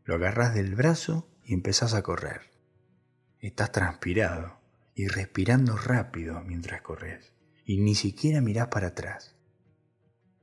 Lo 0.03 0.15
agarras 0.15 0.53
del 0.53 0.75
brazo 0.75 1.29
y 1.45 1.53
empezás 1.53 1.93
a 1.93 2.03
correr. 2.03 2.41
Estás 3.39 3.71
transpirado 3.71 4.59
y 4.93 5.07
respirando 5.07 5.77
rápido 5.77 6.41
mientras 6.41 6.81
corres, 6.81 7.33
y 7.63 7.79
ni 7.79 7.95
siquiera 7.95 8.41
mirás 8.41 8.67
para 8.67 8.87
atrás. 8.87 9.37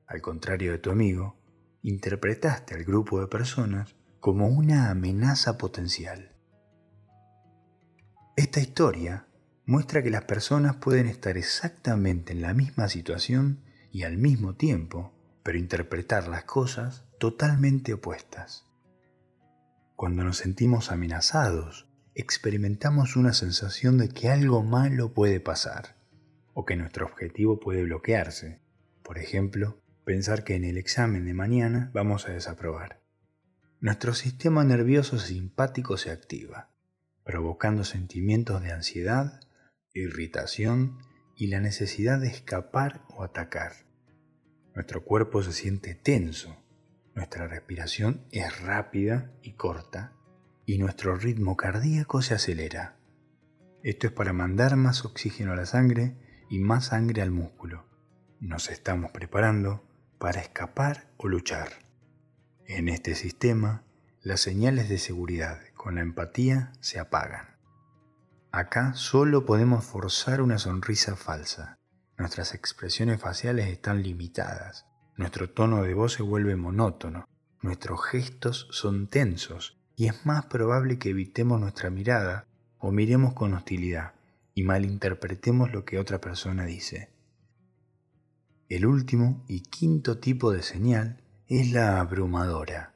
Al 0.07 0.23
contrario 0.23 0.73
de 0.73 0.79
tu 0.79 0.91
amigo, 0.91 1.37
interpretaste 1.83 2.75
al 2.75 2.85
grupo 2.85 3.21
de 3.21 3.27
personas 3.27 3.95
como 4.21 4.49
una 4.49 4.91
amenaza 4.91 5.59
potencial. 5.59 6.33
Esta 8.37 8.61
historia 8.61 9.27
muestra 9.67 10.03
que 10.03 10.11
las 10.11 10.25
personas 10.25 10.77
pueden 10.77 11.07
estar 11.07 11.37
exactamente 11.37 12.33
en 12.33 12.41
la 12.41 12.55
misma 12.55 12.89
situación 12.89 13.63
y 13.93 14.05
al 14.05 14.17
mismo 14.17 14.55
tiempo, 14.55 15.13
pero 15.43 15.59
interpretar 15.59 16.29
las 16.29 16.45
cosas 16.45 17.05
totalmente 17.19 17.93
opuestas. 17.93 18.65
Cuando 19.97 20.25
nos 20.25 20.39
sentimos 20.39 20.91
amenazados 20.91 21.87
experimentamos 22.15 23.15
una 23.15 23.35
sensación 23.35 23.99
de 23.99 24.09
que 24.09 24.31
algo 24.31 24.63
malo 24.63 25.13
puede 25.13 25.39
pasar 25.39 25.97
o 26.55 26.65
que 26.65 26.75
nuestro 26.75 27.05
objetivo 27.05 27.61
puede 27.61 27.83
bloquearse. 27.83 28.63
Por 29.03 29.19
ejemplo, 29.19 29.83
pensar 30.05 30.43
que 30.43 30.55
en 30.55 30.65
el 30.65 30.79
examen 30.79 31.27
de 31.27 31.35
mañana 31.35 31.91
vamos 31.93 32.27
a 32.27 32.33
desaprobar. 32.33 33.03
Nuestro 33.81 34.15
sistema 34.15 34.65
nervioso 34.65 35.19
simpático 35.19 35.99
se 35.99 36.11
activa, 36.11 36.71
provocando 37.23 37.85
sentimientos 37.85 38.63
de 38.63 38.73
ansiedad, 38.73 39.41
irritación 40.01 40.99
y 41.37 41.49
la 41.49 41.61
necesidad 41.61 42.21
de 42.21 42.29
escapar 42.29 43.05
o 43.09 43.23
atacar. 43.23 43.73
Nuestro 44.75 45.05
cuerpo 45.05 45.43
se 45.43 45.53
siente 45.53 45.95
tenso, 45.95 46.57
nuestra 47.15 47.47
respiración 47.47 48.27
es 48.31 48.61
rápida 48.61 49.33
y 49.43 49.53
corta 49.53 50.13
y 50.67 50.79
nuestro 50.79 51.17
ritmo 51.17 51.57
cardíaco 51.57 52.21
se 52.21 52.35
acelera. 52.35 52.97
Esto 53.83 54.09
es 54.09 54.13
para 54.13 54.33
mandar 54.33 54.77
más 54.77 55.05
oxígeno 55.05 55.53
a 55.53 55.57
la 55.57 55.65
sangre 55.65 56.17
y 56.51 56.59
más 56.59 56.87
sangre 56.87 57.23
al 57.23 57.31
músculo. 57.31 57.87
Nos 58.41 58.69
estamos 58.69 59.13
preparando 59.13 59.89
para 60.19 60.41
escapar 60.41 61.09
o 61.17 61.29
luchar. 61.29 61.69
En 62.67 62.89
este 62.89 63.15
sistema, 63.15 63.85
las 64.23 64.41
señales 64.41 64.89
de 64.89 64.99
seguridad 64.99 65.61
con 65.75 65.95
la 65.95 66.01
empatía 66.03 66.73
se 66.81 66.99
apagan. 66.99 67.56
Acá 68.57 68.95
solo 68.95 69.45
podemos 69.45 69.85
forzar 69.85 70.41
una 70.41 70.57
sonrisa 70.57 71.15
falsa. 71.15 71.77
Nuestras 72.17 72.55
expresiones 72.55 73.21
faciales 73.21 73.69
están 73.69 74.03
limitadas. 74.03 74.87
Nuestro 75.15 75.51
tono 75.51 75.83
de 75.83 75.93
voz 75.93 76.15
se 76.15 76.23
vuelve 76.23 76.57
monótono. 76.57 77.27
Nuestros 77.61 78.03
gestos 78.07 78.67
son 78.71 79.09
tensos 79.09 79.79
y 79.95 80.07
es 80.07 80.25
más 80.25 80.47
probable 80.47 80.99
que 80.99 81.11
evitemos 81.11 81.61
nuestra 81.61 81.91
mirada 81.91 82.47
o 82.79 82.93
miremos 82.93 83.35
con 83.35 83.53
hostilidad 83.53 84.15
y 84.55 84.63
malinterpretemos 84.63 85.71
lo 85.71 85.85
que 85.85 85.99
otra 85.99 86.23
persona 86.23 86.65
dice. 86.65 87.11
El 88.71 88.87
último 88.87 89.45
y 89.49 89.65
quinto 89.65 90.19
tipo 90.19 90.51
de 90.51 90.63
señal 90.63 91.23
es 91.47 91.73
la 91.73 92.01
abrumadora. 92.01 92.95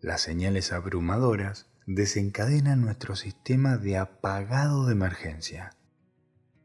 Las 0.00 0.22
señales 0.22 0.72
abrumadoras 0.72 1.66
desencadenan 1.86 2.80
nuestro 2.80 3.14
sistema 3.14 3.76
de 3.76 3.98
apagado 3.98 4.86
de 4.86 4.92
emergencia. 4.92 5.76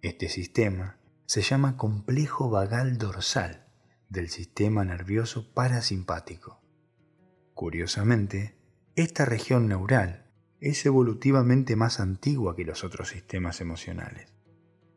Este 0.02 0.30
sistema 0.30 0.98
se 1.26 1.42
llama 1.42 1.76
complejo 1.76 2.50
vagal 2.50 2.98
dorsal 2.98 3.68
del 4.08 4.30
sistema 4.30 4.86
nervioso 4.86 5.54
parasimpático. 5.54 6.62
Curiosamente, 7.54 8.58
esta 8.96 9.26
región 9.26 9.68
neural 9.68 10.32
es 10.62 10.86
evolutivamente 10.86 11.76
más 11.76 12.00
antigua 12.00 12.56
que 12.56 12.66
los 12.66 12.84
otros 12.84 13.10
sistemas 13.10 13.62
emocionales. 13.62 14.34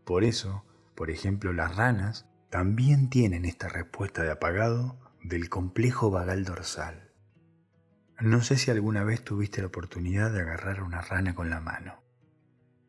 Por 0.05 0.25
eso, 0.25 0.65
por 0.95 1.11
ejemplo, 1.11 1.53
las 1.53 1.77
ranas 1.77 2.27
también 2.51 3.11
tienen 3.11 3.45
esta 3.45 3.69
respuesta 3.69 4.23
de 4.23 4.31
apagado 4.31 4.99
del 5.23 5.49
complejo 5.49 6.11
vagal 6.11 6.45
dorsal. 6.45 7.12
No 8.23 8.41
sé 8.41 8.57
si 8.57 8.71
alguna 8.71 9.03
vez 9.03 9.25
tuviste 9.25 9.63
la 9.63 9.67
oportunidad 9.67 10.33
de 10.33 10.43
agarrar 10.43 10.85
una 10.85 11.01
rana 11.01 11.35
con 11.35 11.51
la 11.51 11.59
mano. 11.59 12.05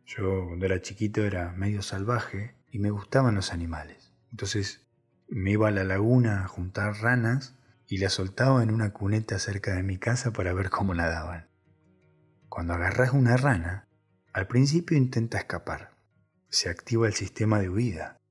Yo 0.06 0.46
cuando 0.46 0.68
era 0.68 0.80
chiquito 0.80 1.24
era 1.24 1.52
medio 1.54 1.82
salvaje 1.82 2.56
y 2.70 2.78
me 2.78 2.92
gustaban 2.92 3.34
los 3.34 3.52
animales. 3.52 4.14
Entonces 4.30 4.86
me 5.28 5.50
iba 5.50 5.70
a 5.70 5.72
la 5.72 5.86
laguna 5.86 6.44
a 6.44 6.48
juntar 6.48 6.98
ranas 7.02 7.58
y 7.88 7.98
la 7.98 8.10
soltaba 8.10 8.62
en 8.62 8.70
una 8.70 8.94
cuneta 8.94 9.40
cerca 9.40 9.74
de 9.74 9.82
mi 9.82 9.98
casa 9.98 10.32
para 10.34 10.54
ver 10.54 10.70
cómo 10.70 10.94
nadaban. 10.94 11.50
Cuando 12.48 12.76
agarras 12.76 13.14
una 13.14 13.36
rana, 13.36 13.88
al 14.34 14.46
principio 14.46 14.98
intenta 14.98 15.40
escapar. 15.40 15.96
Se 16.50 16.70
activa 16.70 17.08
el 17.08 17.14
sistema 17.14 17.60
de 17.60 17.70
huida. 17.70 18.22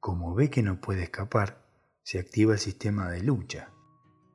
Como 0.00 0.34
ve 0.34 0.50
que 0.50 0.64
no 0.64 0.80
puede 0.80 1.04
escapar, 1.04 1.64
se 2.02 2.18
activa 2.18 2.54
el 2.54 2.58
sistema 2.58 3.08
de 3.08 3.22
lucha. 3.22 3.70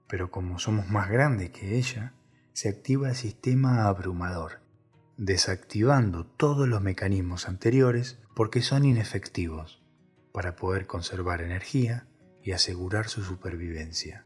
Pero 0.07 0.31
como 0.31 0.59
somos 0.59 0.89
más 0.89 1.09
grandes 1.09 1.51
que 1.51 1.77
ella, 1.77 2.13
se 2.53 2.69
activa 2.69 3.09
el 3.09 3.15
sistema 3.15 3.85
abrumador, 3.85 4.61
desactivando 5.17 6.25
todos 6.25 6.67
los 6.67 6.81
mecanismos 6.81 7.47
anteriores 7.47 8.19
porque 8.35 8.61
son 8.61 8.85
inefectivos 8.85 9.83
para 10.31 10.55
poder 10.55 10.87
conservar 10.87 11.41
energía 11.41 12.07
y 12.43 12.51
asegurar 12.51 13.07
su 13.07 13.23
supervivencia. 13.23 14.25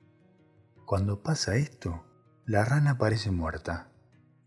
Cuando 0.85 1.21
pasa 1.21 1.55
esto, 1.55 2.03
la 2.45 2.65
rana 2.65 2.97
parece 2.97 3.31
muerta. 3.31 3.91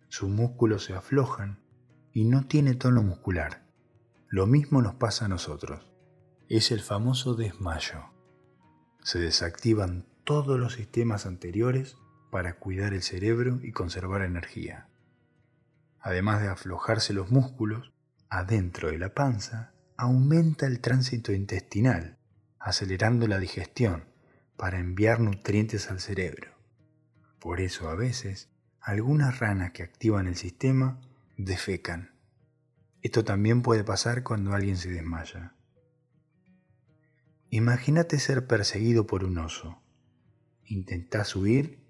Sus 0.09 0.29
músculos 0.29 0.85
se 0.85 0.95
aflojan 0.95 1.63
y 2.13 2.25
no 2.25 2.47
tiene 2.47 2.75
tono 2.75 3.03
muscular. 3.03 3.65
Lo 4.29 4.47
mismo 4.47 4.83
nos 4.83 4.97
pasa 4.97 5.27
a 5.27 5.29
nosotros. 5.29 5.89
Es 6.49 6.71
el 6.73 6.81
famoso 6.81 7.35
desmayo. 7.35 8.11
Se 9.03 9.19
desactivan 9.19 10.07
todos 10.25 10.59
los 10.59 10.75
sistemas 10.75 11.27
anteriores 11.27 11.97
para 12.31 12.55
cuidar 12.55 12.95
el 12.95 13.03
cerebro 13.03 13.61
y 13.63 13.73
conservar 13.73 14.23
energía. 14.23 14.89
Además 16.01 16.41
de 16.41 16.49
aflojarse 16.49 17.13
los 17.13 17.31
músculos, 17.31 17.93
adentro 18.29 18.91
de 18.91 18.99
la 18.99 19.15
panza 19.15 19.73
aumenta 19.97 20.67
el 20.67 20.81
tránsito 20.81 21.33
intestinal, 21.33 22.19
acelerando 22.59 23.27
la 23.29 23.39
digestión 23.39 24.05
para 24.57 24.79
enviar 24.79 25.21
nutrientes 25.21 25.91
al 25.91 26.01
cerebro. 26.01 26.53
Por 27.39 27.61
eso 27.61 27.89
a 27.89 27.95
veces 27.95 28.51
algunas 28.81 29.39
ranas 29.39 29.73
que 29.73 29.83
activan 29.83 30.27
el 30.27 30.37
sistema 30.37 31.01
defecan. 31.37 32.15
Esto 33.03 33.25
también 33.25 33.63
puede 33.63 33.85
pasar 33.85 34.23
cuando 34.23 34.55
alguien 34.55 34.77
se 34.77 34.91
desmaya. 34.91 35.55
Imagínate 37.51 38.19
ser 38.19 38.47
perseguido 38.47 39.07
por 39.07 39.25
un 39.25 39.39
oso. 39.39 39.83
Intentás 40.73 41.37
huir, 41.37 41.81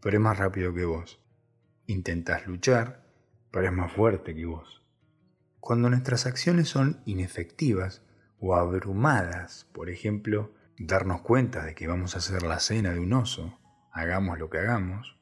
pero 0.00 0.16
es 0.16 0.22
más 0.22 0.38
rápido 0.38 0.72
que 0.72 0.86
vos. 0.86 1.22
Intentas 1.86 2.46
luchar, 2.46 3.04
pero 3.50 3.66
es 3.66 3.72
más 3.72 3.92
fuerte 3.92 4.34
que 4.34 4.46
vos. 4.46 4.82
Cuando 5.60 5.90
nuestras 5.90 6.24
acciones 6.24 6.66
son 6.66 7.02
inefectivas 7.04 8.02
o 8.38 8.54
abrumadas, 8.54 9.68
por 9.74 9.90
ejemplo, 9.90 10.54
darnos 10.78 11.20
cuenta 11.20 11.66
de 11.66 11.74
que 11.74 11.86
vamos 11.86 12.14
a 12.14 12.20
hacer 12.20 12.42
la 12.42 12.60
cena 12.60 12.94
de 12.94 13.00
un 13.00 13.12
oso, 13.12 13.58
hagamos 13.92 14.38
lo 14.38 14.48
que 14.48 14.56
hagamos, 14.56 15.18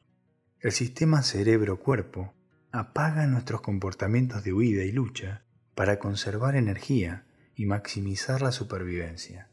el 0.61 0.71
sistema 0.71 1.21
cerebro-cuerpo 1.21 2.33
apaga 2.71 3.27
nuestros 3.27 3.59
comportamientos 3.59 4.45
de 4.45 4.53
huida 4.53 4.85
y 4.85 4.93
lucha 4.93 5.43
para 5.75 5.99
conservar 5.99 6.55
energía 6.55 7.25
y 7.53 7.65
maximizar 7.65 8.41
la 8.41 8.53
supervivencia. 8.53 9.49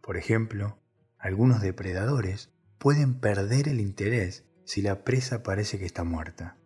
Por 0.00 0.16
ejemplo, 0.16 0.78
algunos 1.18 1.60
depredadores 1.60 2.53
pueden 2.84 3.14
perder 3.14 3.68
el 3.68 3.80
interés 3.80 4.44
si 4.66 4.82
la 4.82 5.04
presa 5.04 5.42
parece 5.42 5.78
que 5.78 5.86
está 5.86 6.04
muerta. 6.04 6.58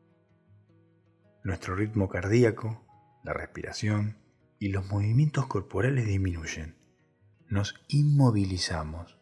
Nuestro 1.44 1.76
ritmo 1.76 2.08
cardíaco, 2.08 2.84
la 3.22 3.32
respiración 3.32 4.18
y 4.58 4.70
los 4.70 4.84
movimientos 4.88 5.46
corporales 5.46 6.06
disminuyen. 6.06 6.76
Nos 7.48 7.76
inmovilizamos. 7.86 9.16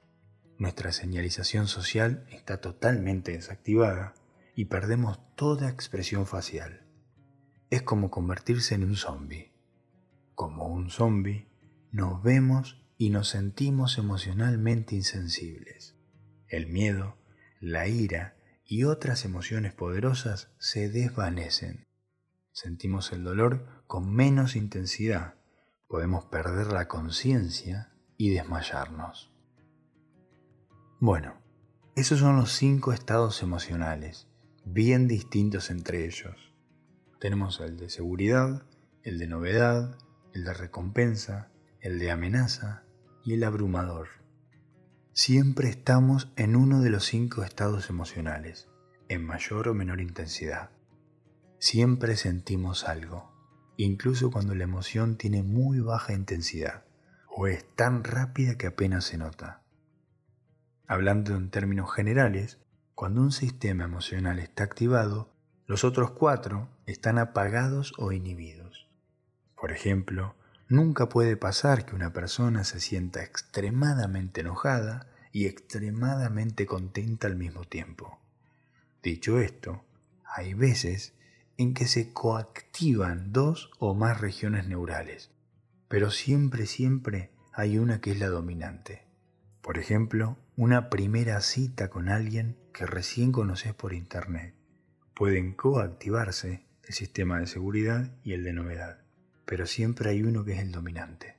Nuestra 0.56 0.90
señalización 0.90 1.68
social 1.68 2.26
está 2.30 2.62
totalmente 2.62 3.32
desactivada 3.32 4.14
y 4.54 4.64
perdemos 4.64 5.20
toda 5.34 5.68
expresión 5.68 6.24
facial. 6.24 6.86
Es 7.68 7.82
como 7.82 8.10
convertirse 8.10 8.74
en 8.74 8.84
un 8.84 8.96
zombie. 8.96 9.52
Como 10.34 10.66
un 10.68 10.88
zombie, 10.88 11.46
nos 11.92 12.22
vemos 12.22 12.82
y 12.96 13.10
nos 13.10 13.28
sentimos 13.28 13.98
emocionalmente 13.98 14.94
insensibles. 14.96 15.95
El 16.48 16.66
miedo, 16.66 17.16
la 17.60 17.88
ira 17.88 18.36
y 18.64 18.84
otras 18.84 19.24
emociones 19.24 19.74
poderosas 19.74 20.50
se 20.58 20.88
desvanecen. 20.88 21.86
Sentimos 22.52 23.12
el 23.12 23.24
dolor 23.24 23.84
con 23.86 24.12
menos 24.12 24.56
intensidad, 24.56 25.34
podemos 25.88 26.24
perder 26.24 26.72
la 26.72 26.88
conciencia 26.88 27.92
y 28.16 28.30
desmayarnos. 28.30 29.32
Bueno, 30.98 31.34
esos 31.94 32.18
son 32.20 32.36
los 32.36 32.52
cinco 32.52 32.92
estados 32.92 33.42
emocionales, 33.42 34.28
bien 34.64 35.08
distintos 35.08 35.70
entre 35.70 36.04
ellos. 36.04 36.54
Tenemos 37.20 37.60
el 37.60 37.76
de 37.76 37.88
seguridad, 37.88 38.66
el 39.02 39.18
de 39.18 39.26
novedad, 39.26 39.98
el 40.32 40.44
de 40.44 40.54
recompensa, 40.54 41.50
el 41.80 41.98
de 41.98 42.10
amenaza 42.10 42.84
y 43.24 43.34
el 43.34 43.44
abrumador. 43.44 44.08
Siempre 45.18 45.70
estamos 45.70 46.30
en 46.36 46.56
uno 46.56 46.82
de 46.82 46.90
los 46.90 47.06
cinco 47.06 47.42
estados 47.42 47.88
emocionales, 47.88 48.68
en 49.08 49.24
mayor 49.24 49.66
o 49.68 49.72
menor 49.72 50.02
intensidad. 50.02 50.68
Siempre 51.58 52.16
sentimos 52.16 52.86
algo, 52.86 53.32
incluso 53.78 54.30
cuando 54.30 54.54
la 54.54 54.64
emoción 54.64 55.16
tiene 55.16 55.42
muy 55.42 55.80
baja 55.80 56.12
intensidad 56.12 56.84
o 57.34 57.46
es 57.46 57.64
tan 57.76 58.04
rápida 58.04 58.58
que 58.58 58.66
apenas 58.66 59.06
se 59.06 59.16
nota. 59.16 59.62
Hablando 60.86 61.34
en 61.34 61.48
términos 61.48 61.90
generales, 61.94 62.60
cuando 62.94 63.22
un 63.22 63.32
sistema 63.32 63.84
emocional 63.84 64.38
está 64.38 64.64
activado, 64.64 65.32
los 65.66 65.82
otros 65.82 66.10
cuatro 66.10 66.68
están 66.84 67.16
apagados 67.16 67.94
o 67.96 68.12
inhibidos. 68.12 68.86
Por 69.58 69.72
ejemplo, 69.72 70.36
nunca 70.68 71.08
puede 71.08 71.36
pasar 71.36 71.84
que 71.86 71.94
una 71.94 72.12
persona 72.12 72.64
se 72.64 72.80
sienta 72.80 73.22
extremadamente 73.22 74.40
enojada 74.40 75.08
y 75.32 75.46
extremadamente 75.46 76.66
contenta 76.66 77.26
al 77.26 77.36
mismo 77.36 77.64
tiempo. 77.64 78.20
Dicho 79.02 79.38
esto, 79.38 79.84
hay 80.24 80.54
veces 80.54 81.14
en 81.56 81.74
que 81.74 81.86
se 81.86 82.12
coactivan 82.12 83.32
dos 83.32 83.70
o 83.78 83.94
más 83.94 84.20
regiones 84.20 84.66
neurales, 84.66 85.30
pero 85.88 86.10
siempre, 86.10 86.66
siempre 86.66 87.30
hay 87.52 87.78
una 87.78 88.00
que 88.00 88.12
es 88.12 88.18
la 88.18 88.28
dominante. 88.28 89.04
Por 89.62 89.78
ejemplo, 89.78 90.36
una 90.56 90.90
primera 90.90 91.40
cita 91.40 91.88
con 91.88 92.08
alguien 92.08 92.58
que 92.72 92.86
recién 92.86 93.32
conoces 93.32 93.74
por 93.74 93.94
internet. 93.94 94.54
Pueden 95.14 95.54
coactivarse 95.54 96.66
el 96.84 96.94
sistema 96.94 97.40
de 97.40 97.46
seguridad 97.46 98.12
y 98.22 98.32
el 98.32 98.44
de 98.44 98.52
novedad, 98.52 99.05
pero 99.46 99.66
siempre 99.66 100.10
hay 100.10 100.22
uno 100.22 100.44
que 100.44 100.52
es 100.52 100.58
el 100.58 100.72
dominante. 100.72 101.38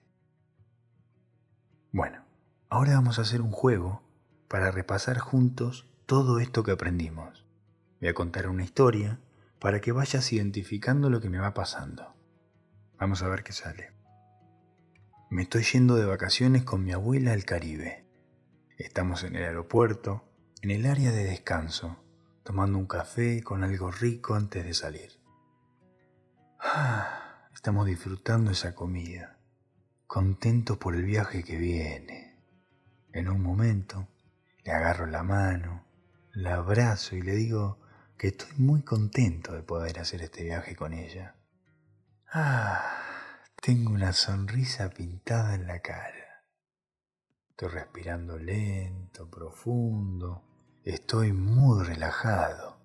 Bueno, 1.91 2.23
ahora 2.69 2.93
vamos 2.93 3.19
a 3.19 3.21
hacer 3.21 3.41
un 3.41 3.51
juego 3.51 4.01
para 4.47 4.71
repasar 4.71 5.19
juntos 5.19 5.87
todo 6.05 6.39
esto 6.39 6.63
que 6.63 6.71
aprendimos. 6.71 7.45
Voy 7.99 8.09
a 8.09 8.13
contar 8.13 8.47
una 8.47 8.63
historia 8.63 9.19
para 9.59 9.81
que 9.81 9.91
vayas 9.91 10.31
identificando 10.31 11.09
lo 11.09 11.19
que 11.19 11.29
me 11.29 11.39
va 11.39 11.53
pasando. 11.53 12.15
Vamos 12.97 13.21
a 13.21 13.27
ver 13.27 13.43
qué 13.43 13.51
sale. 13.51 13.91
Me 15.29 15.43
estoy 15.43 15.63
yendo 15.63 15.95
de 15.95 16.05
vacaciones 16.05 16.63
con 16.63 16.83
mi 16.83 16.93
abuela 16.93 17.33
al 17.33 17.43
Caribe. 17.43 18.05
Estamos 18.77 19.23
en 19.23 19.35
el 19.35 19.43
aeropuerto, 19.43 20.23
en 20.61 20.71
el 20.71 20.85
área 20.85 21.11
de 21.11 21.25
descanso, 21.25 21.97
tomando 22.43 22.77
un 22.77 22.87
café 22.87 23.43
con 23.43 23.63
algo 23.63 23.91
rico 23.91 24.35
antes 24.35 24.63
de 24.63 24.73
salir. 24.73 25.11
Estamos 27.57 27.87
disfrutando 27.87 28.51
esa 28.51 28.75
comida, 28.75 29.39
contentos 30.05 30.77
por 30.77 30.93
el 30.93 31.03
viaje 31.03 31.43
que 31.43 31.57
viene. 31.57 32.37
En 33.11 33.27
un 33.29 33.41
momento 33.41 34.07
le 34.63 34.71
agarro 34.71 35.07
la 35.07 35.23
mano, 35.23 35.83
la 36.33 36.57
abrazo 36.57 37.15
y 37.15 37.23
le 37.23 37.33
digo 37.33 37.79
que 38.15 38.27
estoy 38.27 38.51
muy 38.57 38.83
contento 38.83 39.53
de 39.53 39.63
poder 39.63 39.99
hacer 39.99 40.21
este 40.21 40.43
viaje 40.43 40.75
con 40.75 40.93
ella. 40.93 41.35
Ah, 42.31 43.39
tengo 43.59 43.91
una 43.91 44.13
sonrisa 44.13 44.91
pintada 44.91 45.55
en 45.55 45.65
la 45.65 45.79
cara. 45.79 46.45
Estoy 47.49 47.69
respirando 47.69 48.37
lento, 48.37 49.31
profundo. 49.31 50.43
Estoy 50.85 51.33
muy 51.33 51.83
relajado. 51.83 52.77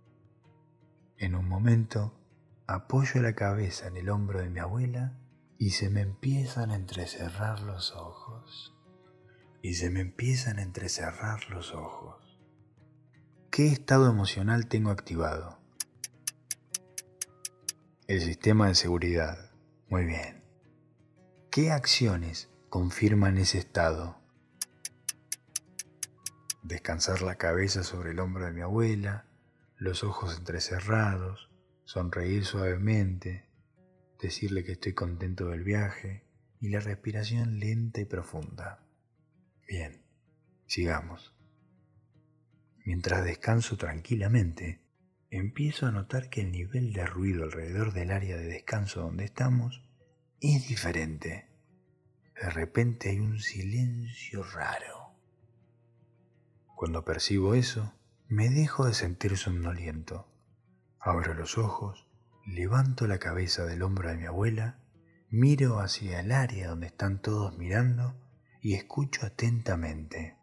En 1.19 1.35
un 1.35 1.47
momento 1.47 2.22
apoyo 2.67 3.21
la 3.21 3.35
cabeza 3.35 3.87
en 3.87 3.97
el 3.97 4.09
hombro 4.09 4.41
de 4.41 4.51
mi 4.51 4.61
abuela 4.61 5.19
y 5.59 5.71
se 5.71 5.91
me 5.91 6.01
empiezan 6.01 6.71
a 6.71 6.77
entrecerrar 6.77 7.61
los 7.61 7.93
ojos. 7.93 8.75
Y 9.63 9.75
se 9.75 9.91
me 9.91 10.01
empiezan 10.01 10.59
a 10.59 10.63
entrecerrar 10.63 11.49
los 11.51 11.73
ojos. 11.73 12.41
¿Qué 13.51 13.69
estado 13.69 14.11
emocional 14.11 14.67
tengo 14.67 14.91
activado? 14.91 15.59
El 18.09 18.21
sistema 18.21 18.69
de 18.69 18.75
seguridad. 18.75 19.51
Muy 19.89 20.05
bien. 20.05 20.43
¿Qué 21.51 21.71
acciones 21.71 22.49
confirman 22.71 23.39
ese 23.39 23.59
estado? 23.59 24.23
descansar 26.63 27.23
la 27.23 27.35
cabeza 27.35 27.83
sobre 27.83 28.13
el 28.13 28.21
hombro 28.21 28.47
de 28.47 28.53
mi 28.53 28.63
abuela, 28.63 29.27
los 29.77 30.05
ojos 30.05 30.37
entrecerrados, 30.39 31.51
sonreír 31.93 32.47
suavemente, 32.47 33.45
decirle 34.19 34.65
que 34.65 34.73
estoy 34.73 34.95
contento 34.95 35.51
del 35.51 35.63
viaje 35.63 36.25
y 36.59 36.71
la 36.71 36.81
respiración 36.81 37.59
lenta 37.59 38.01
y 38.01 38.07
profunda. 38.07 38.83
Bien, 39.69 40.03
sigamos. 40.65 41.35
Mientras 42.87 43.23
descanso 43.23 43.77
tranquilamente, 43.77 44.81
empiezo 45.29 45.85
a 45.85 45.91
notar 45.91 46.31
que 46.31 46.41
el 46.41 46.51
nivel 46.51 46.95
de 46.95 47.05
ruido 47.05 47.45
alrededor 47.45 47.93
del 47.93 48.11
área 48.11 48.39
de 48.39 48.47
descanso 48.47 49.03
donde 49.03 49.27
estamos 49.27 49.83
es 50.41 50.67
diferente. 50.67 51.51
De 52.41 52.49
repente 52.49 53.11
hay 53.11 53.21
un 53.21 53.39
silencio 53.39 54.43
raro. 54.45 55.15
Cuando 56.75 57.05
percibo 57.05 57.55
eso, 57.55 57.93
me 58.29 58.49
dejo 58.49 58.87
de 58.87 58.95
sentir 58.95 59.37
somnoliento. 59.37 60.32
Abro 61.05 61.35
los 61.35 61.59
ojos, 61.59 62.07
levanto 62.47 63.09
la 63.09 63.19
cabeza 63.19 63.65
del 63.65 63.83
hombro 63.83 64.09
de 64.09 64.17
mi 64.17 64.27
abuela, 64.27 64.79
miro 65.31 65.81
hacia 65.81 66.21
el 66.21 66.31
área 66.31 66.69
donde 66.69 66.87
están 66.87 67.21
todos 67.21 67.59
mirando 67.59 68.17
y 68.61 68.75
escucho 68.75 69.27
atentamente. 69.27 70.37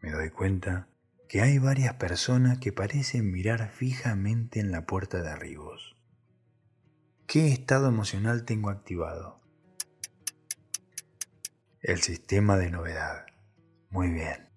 Me 0.00 0.12
doy 0.12 0.30
cuenta 0.30 0.88
que 1.28 1.40
hay 1.40 1.58
varias 1.58 1.94
personas 1.94 2.58
que 2.58 2.72
parecen 2.72 3.32
mirar 3.32 3.70
fijamente 3.70 4.60
en 4.60 4.70
la 4.70 4.86
puerta 4.86 5.20
de 5.20 5.30
arribos. 5.30 5.96
¿Qué 7.26 7.48
estado 7.48 7.88
emocional 7.88 8.44
tengo 8.44 8.70
activado? 8.70 9.40
El 11.80 12.00
sistema 12.02 12.56
de 12.56 12.70
novedad. 12.70 13.26
Muy 13.90 14.10
bien. 14.10 14.48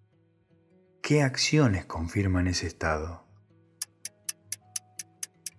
¿Qué 1.02 1.24
acciones 1.24 1.86
confirman 1.86 2.46
ese 2.46 2.68
estado? 2.68 3.25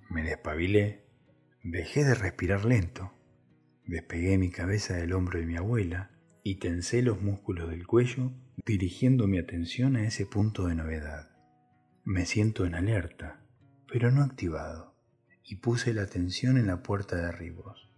Me 0.08 0.22
despabilé, 0.22 1.04
dejé 1.62 2.04
de 2.04 2.14
respirar 2.14 2.64
lento, 2.64 3.12
despegué 3.86 4.38
mi 4.38 4.50
cabeza 4.50 4.94
del 4.94 5.12
hombro 5.12 5.38
de 5.40 5.46
mi 5.46 5.56
abuela 5.56 6.10
y 6.42 6.56
tensé 6.56 7.02
los 7.02 7.20
músculos 7.20 7.70
del 7.70 7.86
cuello 7.86 8.32
dirigiendo 8.64 9.26
mi 9.26 9.38
atención 9.38 9.96
a 9.96 10.06
ese 10.06 10.26
punto 10.26 10.66
de 10.66 10.76
novedad. 10.76 11.30
Me 12.04 12.24
siento 12.24 12.64
en 12.66 12.74
alerta, 12.74 13.42
pero 13.90 14.10
no 14.10 14.22
activado. 14.22 14.94
y 15.48 15.56
puse 15.56 15.94
la 15.94 16.02
atención 16.02 16.58
en 16.58 16.66
la 16.66 16.82
puerta 16.82 17.14
de 17.14 17.26
arribos. 17.26 17.88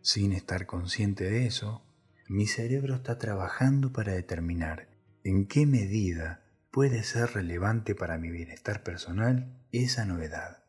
Sin 0.00 0.32
estar 0.32 0.66
consciente 0.66 1.30
de 1.30 1.46
eso, 1.46 1.86
mi 2.28 2.48
cerebro 2.48 2.96
está 2.96 3.18
trabajando 3.18 3.92
para 3.92 4.12
determinar 4.14 4.88
en 5.22 5.46
qué 5.46 5.64
medida 5.64 6.44
puede 6.72 7.04
ser 7.04 7.34
relevante 7.34 7.94
para 7.94 8.18
mi 8.18 8.30
bienestar 8.30 8.82
personal 8.82 9.56
esa 9.70 10.04
novedad. 10.04 10.61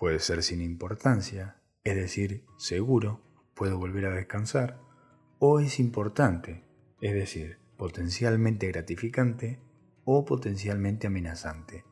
Puede 0.00 0.18
ser 0.18 0.42
sin 0.42 0.62
importancia, 0.62 1.60
es 1.84 1.94
decir, 1.94 2.46
seguro, 2.56 3.20
puedo 3.54 3.76
volver 3.76 4.06
a 4.06 4.14
descansar, 4.14 4.80
o 5.38 5.60
es 5.60 5.78
importante, 5.78 6.64
es 7.02 7.12
decir, 7.12 7.58
potencialmente 7.76 8.66
gratificante 8.68 9.60
o 10.04 10.24
potencialmente 10.24 11.08
amenazante, 11.08 11.84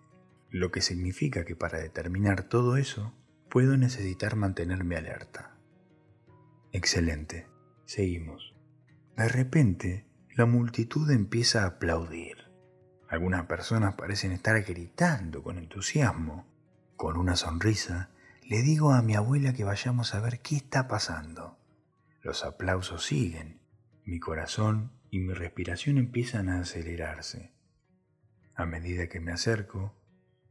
lo 0.49 0.71
que 0.71 0.81
significa 0.81 1.45
que 1.45 1.55
para 1.55 1.81
determinar 1.81 2.45
todo 2.45 2.79
eso 2.79 3.13
puedo 3.51 3.77
necesitar 3.77 4.37
mantenerme 4.37 4.97
alerta. 4.97 5.59
Excelente, 6.73 7.47
seguimos. 7.85 8.57
De 9.19 9.29
repente, 9.29 10.07
la 10.35 10.47
multitud 10.47 11.11
empieza 11.11 11.65
a 11.65 11.67
aplaudir. 11.67 12.39
Algunas 13.07 13.45
personas 13.45 13.97
parecen 13.97 14.33
estar 14.33 14.63
gritando 14.63 15.43
con 15.43 15.59
entusiasmo. 15.59 16.58
Con 16.99 17.17
una 17.17 17.37
sonrisa, 17.37 18.11
le 18.43 18.61
digo 18.61 18.91
a 18.91 19.03
mi 19.03 19.15
abuela 19.15 19.53
que 19.53 19.63
vayamos 19.63 20.17
a 20.17 20.21
ver 20.21 20.41
qué 20.41 20.57
está 20.57 20.89
pasando. 20.89 21.57
Los 22.23 22.45
aplausos 22.45 23.07
siguen. 23.07 23.61
Mi 24.05 24.19
corazón 24.19 24.91
y 25.09 25.21
mi 25.21 25.33
respiración 25.33 25.99
empiezan 25.99 26.49
a 26.49 26.59
acelerarse. 26.59 27.53
A 28.57 28.67
medida 28.67 29.07
que 29.07 29.21
me 29.21 29.31
acerco, 29.31 29.95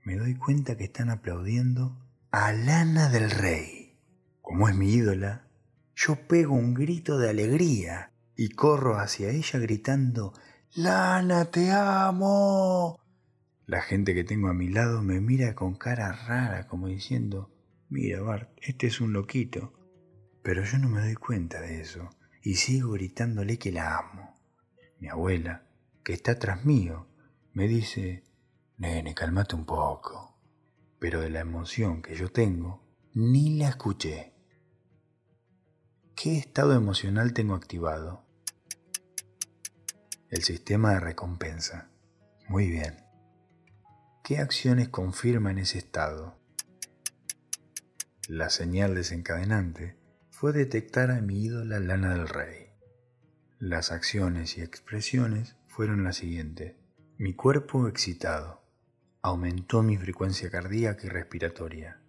me 0.06 0.16
doy 0.16 0.36
cuenta 0.36 0.78
que 0.78 0.86
están 0.86 1.10
aplaudiendo 1.10 1.98
a 2.32 2.54
Lana 2.54 3.10
del 3.10 3.30
Rey. 3.30 4.00
Como 4.42 4.70
es 4.70 4.76
mi 4.76 4.94
ídola, 4.94 5.50
yo 5.98 6.30
pego 6.30 6.56
un 6.56 6.74
grito 6.74 7.18
de 7.18 7.30
alegría 7.30 8.14
y 8.38 8.52
corro 8.52 8.98
hacia 9.00 9.32
ella 9.32 9.60
gritando, 9.60 10.32
Lana, 10.76 11.52
te 11.52 11.72
amo. 11.72 12.98
La 13.68 13.82
gente 13.82 14.16
que 14.16 14.24
tengo 14.24 14.48
a 14.48 14.54
mi 14.54 14.70
lado 14.70 15.04
me 15.04 15.20
mira 15.20 15.54
con 15.54 15.76
cara 15.76 16.14
rara 16.14 16.68
como 16.68 16.88
diciendo, 16.88 17.52
mira 17.90 18.22
Bart, 18.22 18.50
este 18.62 18.88
es 18.88 19.02
un 19.02 19.12
loquito. 19.12 19.74
Pero 20.42 20.64
yo 20.64 20.78
no 20.78 20.88
me 20.88 21.02
doy 21.02 21.16
cuenta 21.16 21.60
de 21.60 21.82
eso 21.82 22.10
y 22.42 22.56
sigo 22.56 22.92
gritándole 22.92 23.60
que 23.60 23.74
la 23.74 23.98
amo. 23.98 24.40
Mi 25.00 25.10
abuela, 25.10 25.68
que 26.02 26.14
está 26.14 26.40
tras 26.40 26.64
mío, 26.64 27.10
me 27.52 27.68
dice, 27.68 28.24
nene, 28.78 29.14
calmate 29.14 29.58
un 29.58 29.66
poco. 29.66 30.40
Pero 30.98 31.20
de 31.20 31.30
la 31.30 31.42
emoción 31.42 32.02
que 32.02 32.16
yo 32.16 32.32
tengo, 32.32 32.88
ni 33.16 33.58
la 33.58 33.68
escuché. 33.68 34.34
¿Qué 36.16 36.38
estado 36.38 36.74
emocional 36.74 37.34
tengo 37.34 37.54
activado? 37.54 38.26
El 40.30 40.42
sistema 40.44 40.94
de 40.94 41.02
recompensa. 41.02 41.92
Muy 42.48 42.70
bien. 42.70 43.07
¿Qué 44.28 44.40
acciones 44.40 44.90
confirman 44.90 45.58
ese 45.58 45.78
estado? 45.78 46.38
La 48.28 48.50
señal 48.50 48.94
desencadenante 48.94 49.96
fue 50.32 50.52
detectar 50.52 51.12
a 51.12 51.22
mi 51.22 51.46
ídola 51.46 51.80
Lana 51.80 52.14
del 52.14 52.28
Rey. 52.28 52.66
Las 53.58 53.94
acciones 53.94 54.58
y 54.58 54.62
expresiones 54.64 55.56
fueron 55.70 56.04
las 56.04 56.18
siguientes. 56.18 56.76
Mi 57.18 57.36
cuerpo 57.36 57.88
excitado. 57.88 58.66
Aumentó 59.22 59.82
mi 59.82 59.96
frecuencia 59.96 60.52
cardíaca 60.52 61.06
y 61.06 61.10
respiratoria. 61.10 62.02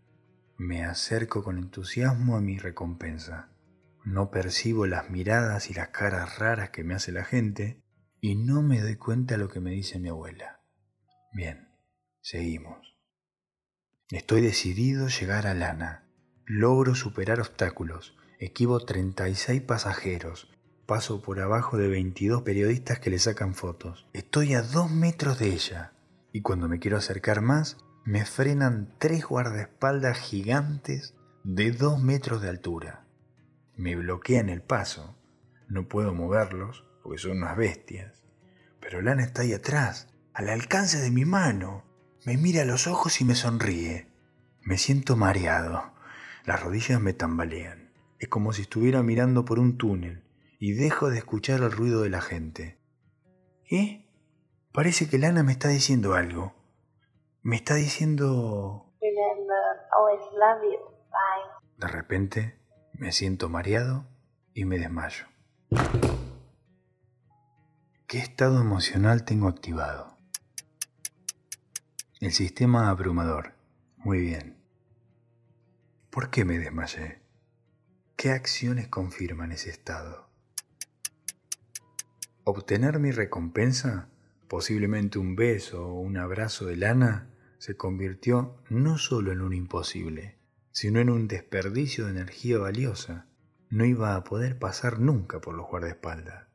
Me 0.57 0.85
acerco 0.85 1.45
con 1.45 1.57
entusiasmo 1.57 2.37
a 2.37 2.41
mi 2.41 2.59
recompensa. 2.59 3.53
No 4.05 4.33
percibo 4.33 4.87
las 4.87 5.09
miradas 5.09 5.71
y 5.71 5.75
las 5.75 5.91
caras 5.91 6.41
raras 6.41 6.71
que 6.71 6.83
me 6.83 6.95
hace 6.95 7.13
la 7.13 7.23
gente 7.23 7.81
y 8.21 8.35
no 8.35 8.61
me 8.61 8.81
doy 8.81 8.97
cuenta 8.97 9.37
de 9.37 9.39
lo 9.39 9.49
que 9.49 9.61
me 9.61 9.71
dice 9.71 10.01
mi 10.01 10.09
abuela. 10.09 10.63
Bien, 11.33 11.68
seguimos. 12.29 12.95
Estoy 14.11 14.43
decidido 14.43 15.07
a 15.07 15.09
llegar 15.09 15.47
a 15.47 15.55
Lana. 15.55 16.05
Logro 16.45 16.95
superar 16.95 17.41
obstáculos. 17.41 18.19
Equivo 18.39 18.81
36 18.81 19.63
pasajeros. 19.63 20.51
Paso 20.85 21.23
por 21.23 21.41
abajo 21.41 21.79
de 21.79 21.89
22 21.89 22.43
periodistas 22.43 23.01
que 23.01 23.09
le 23.09 23.19
sacan 23.19 23.55
fotos. 23.55 24.07
Estoy 24.13 24.53
a 24.53 24.61
dos 24.61 24.91
metros 24.91 25.39
de 25.39 25.49
ella. 25.55 25.95
Y 26.31 26.43
cuando 26.43 26.69
me 26.69 26.79
quiero 26.79 26.99
acercar 26.99 27.41
más, 27.41 27.79
me 28.05 28.27
frenan 28.27 28.95
tres 28.99 29.25
guardaespaldas 29.25 30.19
gigantes 30.19 31.15
de 31.45 31.73
dos 31.73 31.99
metros 32.03 32.43
de 32.43 32.51
altura. 32.51 33.07
Me 33.75 33.97
bloquean 33.97 34.51
el 34.51 34.61
paso. 34.61 35.17
No 35.67 35.89
puedo 35.89 36.13
moverlos 36.13 36.85
porque 37.03 37.21
son 37.21 37.39
unas 37.39 37.57
bestias. 37.57 38.23
Pero 38.81 39.01
Lana 39.01 39.25
está 39.25 39.43
ahí 39.43 39.55
atrás, 39.55 40.09
al 40.35 40.51
alcance 40.51 40.99
de 40.99 41.11
mi 41.11 41.25
mano. 41.25 41.88
Me 42.29 42.37
mira 42.37 42.61
a 42.61 42.67
los 42.67 42.87
ojos 42.87 43.23
y 43.23 43.25
me 43.25 43.35
sonríe. 43.35 44.07
Me 44.61 44.77
siento 44.77 45.17
mareado. 45.17 45.95
Las 46.45 46.63
rodillas 46.63 47.01
me 47.01 47.15
tambalean. 47.15 47.91
Es 48.19 48.29
como 48.29 48.53
si 48.53 48.61
estuviera 48.61 49.03
mirando 49.03 49.47
por 49.47 49.59
un 49.59 49.79
túnel 49.79 50.25
y 50.59 50.75
dejo 50.75 51.09
de 51.09 51.17
escuchar 51.17 51.63
el 51.63 51.73
ruido 51.73 52.03
de 52.03 52.11
la 52.11 52.21
gente. 52.21 52.79
¿Eh? 53.71 54.05
Parece 54.73 55.09
que 55.09 55.17
Lana 55.17 55.43
me 55.43 55.53
está 55.53 55.69
diciendo 55.69 56.13
algo. 56.13 56.53
Me 57.41 57.57
está 57.57 57.77
diciendo... 57.77 58.93
De 61.79 61.89
repente 61.89 62.59
me 62.93 63.11
siento 63.13 63.49
mareado 63.49 64.05
y 64.53 64.67
me 64.67 64.79
desmayo. 64.79 65.25
¿Qué 68.07 68.19
estado 68.19 68.61
emocional 68.61 69.25
tengo 69.25 69.49
activado? 69.49 70.18
El 72.21 72.33
sistema 72.33 72.89
abrumador. 72.89 73.53
Muy 73.99 74.19
bien. 74.19 74.57
¿Por 76.11 76.31
qué 76.31 76.45
me 76.45 76.59
desmayé? 76.59 77.23
¿Qué 78.17 78.33
acciones 78.33 78.89
confirman 78.89 79.53
ese 79.53 79.71
estado? 79.71 80.29
Obtener 82.43 82.99
mi 82.99 83.13
recompensa, 83.13 84.09
posiblemente 84.49 85.21
un 85.21 85.37
beso 85.37 85.87
o 85.87 86.01
un 86.01 86.17
abrazo 86.17 86.67
de 86.67 86.75
lana, 86.75 87.31
se 87.59 87.77
convirtió 87.77 88.57
no 88.69 88.99
solo 88.99 89.31
en 89.31 89.41
un 89.41 89.53
imposible, 89.53 90.39
sino 90.73 90.99
en 90.99 91.11
un 91.11 91.29
desperdicio 91.29 92.07
de 92.07 92.11
energía 92.11 92.59
valiosa. 92.59 93.27
No 93.71 93.85
iba 93.85 94.17
a 94.17 94.25
poder 94.25 94.59
pasar 94.59 94.99
nunca 94.99 95.41
por 95.41 95.55
los 95.55 95.69
guardaespaldas. 95.69 96.49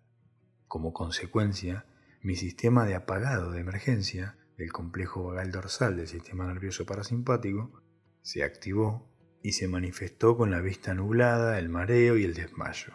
Como 0.67 0.91
consecuencia, 0.91 1.85
mi 2.21 2.35
sistema 2.35 2.85
de 2.85 2.95
apagado 2.95 3.51
de 3.51 3.61
emergencia 3.61 4.35
del 4.57 4.71
complejo 4.71 5.23
vagal 5.25 5.51
dorsal 5.51 5.97
del 5.97 6.07
sistema 6.07 6.45
nervioso 6.45 6.85
parasimpático 6.85 7.81
se 8.21 8.43
activó 8.43 9.09
y 9.41 9.53
se 9.53 9.67
manifestó 9.67 10.37
con 10.37 10.51
la 10.51 10.61
vista 10.61 10.93
nublada, 10.93 11.59
el 11.59 11.69
mareo 11.69 12.17
y 12.17 12.23
el 12.23 12.33
desmayo. 12.33 12.93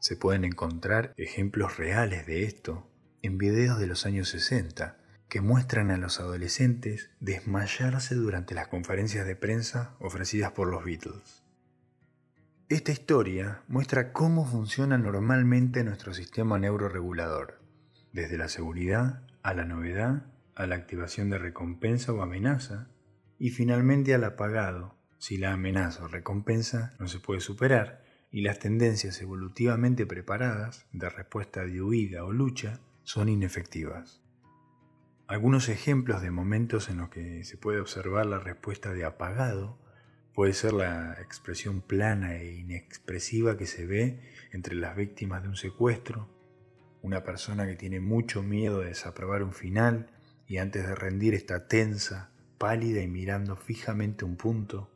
Se 0.00 0.16
pueden 0.16 0.44
encontrar 0.44 1.14
ejemplos 1.16 1.78
reales 1.78 2.26
de 2.26 2.44
esto 2.44 2.88
en 3.22 3.38
videos 3.38 3.78
de 3.78 3.86
los 3.86 4.06
años 4.06 4.28
60 4.28 4.98
que 5.28 5.40
muestran 5.40 5.90
a 5.90 5.98
los 5.98 6.20
adolescentes 6.20 7.10
desmayarse 7.20 8.14
durante 8.14 8.54
las 8.54 8.68
conferencias 8.68 9.26
de 9.26 9.36
prensa 9.36 9.96
ofrecidas 10.00 10.52
por 10.52 10.68
los 10.68 10.84
Beatles. 10.84 11.44
Esta 12.68 12.92
historia 12.92 13.62
muestra 13.66 14.12
cómo 14.12 14.46
funciona 14.46 14.98
normalmente 14.98 15.84
nuestro 15.84 16.12
sistema 16.12 16.58
neuroregulador, 16.58 17.60
desde 18.12 18.38
la 18.38 18.48
seguridad 18.48 19.22
a 19.48 19.54
la 19.54 19.64
novedad, 19.64 20.26
a 20.54 20.66
la 20.66 20.74
activación 20.74 21.30
de 21.30 21.38
recompensa 21.38 22.12
o 22.12 22.20
amenaza, 22.20 22.90
y 23.38 23.48
finalmente 23.48 24.14
al 24.14 24.24
apagado, 24.24 24.98
si 25.16 25.38
la 25.38 25.54
amenaza 25.54 26.04
o 26.04 26.08
recompensa 26.08 26.94
no 26.98 27.08
se 27.08 27.18
puede 27.18 27.40
superar 27.40 28.04
y 28.30 28.42
las 28.42 28.58
tendencias 28.58 29.22
evolutivamente 29.22 30.04
preparadas 30.04 30.86
de 30.92 31.08
respuesta 31.08 31.64
de 31.64 31.80
huida 31.80 32.24
o 32.24 32.32
lucha 32.32 32.80
son 33.04 33.30
inefectivas. 33.30 34.22
Algunos 35.26 35.70
ejemplos 35.70 36.20
de 36.20 36.30
momentos 36.30 36.90
en 36.90 36.98
los 36.98 37.08
que 37.08 37.42
se 37.44 37.56
puede 37.56 37.80
observar 37.80 38.26
la 38.26 38.38
respuesta 38.38 38.92
de 38.92 39.06
apagado 39.06 39.78
puede 40.34 40.52
ser 40.52 40.74
la 40.74 41.14
expresión 41.22 41.80
plana 41.80 42.36
e 42.36 42.52
inexpresiva 42.52 43.56
que 43.56 43.66
se 43.66 43.86
ve 43.86 44.20
entre 44.52 44.74
las 44.74 44.94
víctimas 44.94 45.42
de 45.42 45.48
un 45.48 45.56
secuestro, 45.56 46.28
una 47.02 47.22
persona 47.24 47.66
que 47.66 47.76
tiene 47.76 48.00
mucho 48.00 48.42
miedo 48.42 48.80
de 48.80 48.88
desaprobar 48.88 49.42
un 49.42 49.52
final 49.52 50.10
y 50.46 50.58
antes 50.58 50.86
de 50.86 50.94
rendir 50.94 51.34
está 51.34 51.68
tensa, 51.68 52.30
pálida 52.58 53.02
y 53.02 53.08
mirando 53.08 53.56
fijamente 53.56 54.24
un 54.24 54.36
punto, 54.36 54.90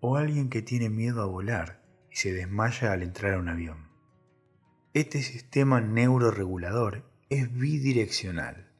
o 0.00 0.16
alguien 0.16 0.50
que 0.50 0.62
tiene 0.62 0.90
miedo 0.90 1.22
a 1.22 1.26
volar 1.26 1.82
y 2.10 2.16
se 2.16 2.32
desmaya 2.32 2.92
al 2.92 3.02
entrar 3.02 3.34
a 3.34 3.38
un 3.38 3.48
avión. 3.48 3.88
Este 4.92 5.22
sistema 5.22 5.80
neuroregulador 5.80 7.04
es 7.28 7.52
bidireccional. 7.52 8.72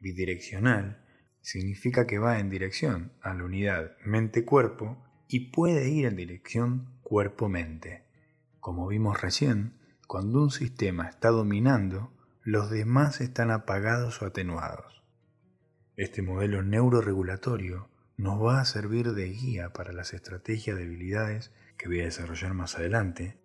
Bidireccional 0.00 1.04
significa 1.40 2.06
que 2.06 2.18
va 2.18 2.40
en 2.40 2.50
dirección 2.50 3.12
a 3.22 3.32
la 3.32 3.44
unidad 3.44 3.96
mente-cuerpo 4.04 5.04
y 5.28 5.50
puede 5.50 5.88
ir 5.88 6.06
en 6.06 6.16
dirección 6.16 6.98
cuerpo-mente. 7.02 8.02
Como 8.58 8.88
vimos 8.88 9.22
recién, 9.22 9.74
cuando 10.06 10.42
un 10.42 10.50
sistema 10.50 11.08
está 11.08 11.30
dominando, 11.30 12.12
los 12.42 12.70
demás 12.70 13.20
están 13.20 13.50
apagados 13.50 14.22
o 14.22 14.26
atenuados. 14.26 15.02
Este 15.96 16.22
modelo 16.22 16.62
neuroregulatorio 16.62 17.88
nos 18.16 18.40
va 18.42 18.60
a 18.60 18.64
servir 18.64 19.12
de 19.12 19.28
guía 19.30 19.72
para 19.72 19.92
las 19.92 20.14
estrategias 20.14 20.76
de 20.76 20.84
habilidades 20.84 21.52
que 21.76 21.88
voy 21.88 22.00
a 22.00 22.04
desarrollar 22.04 22.54
más 22.54 22.76
adelante, 22.76 23.38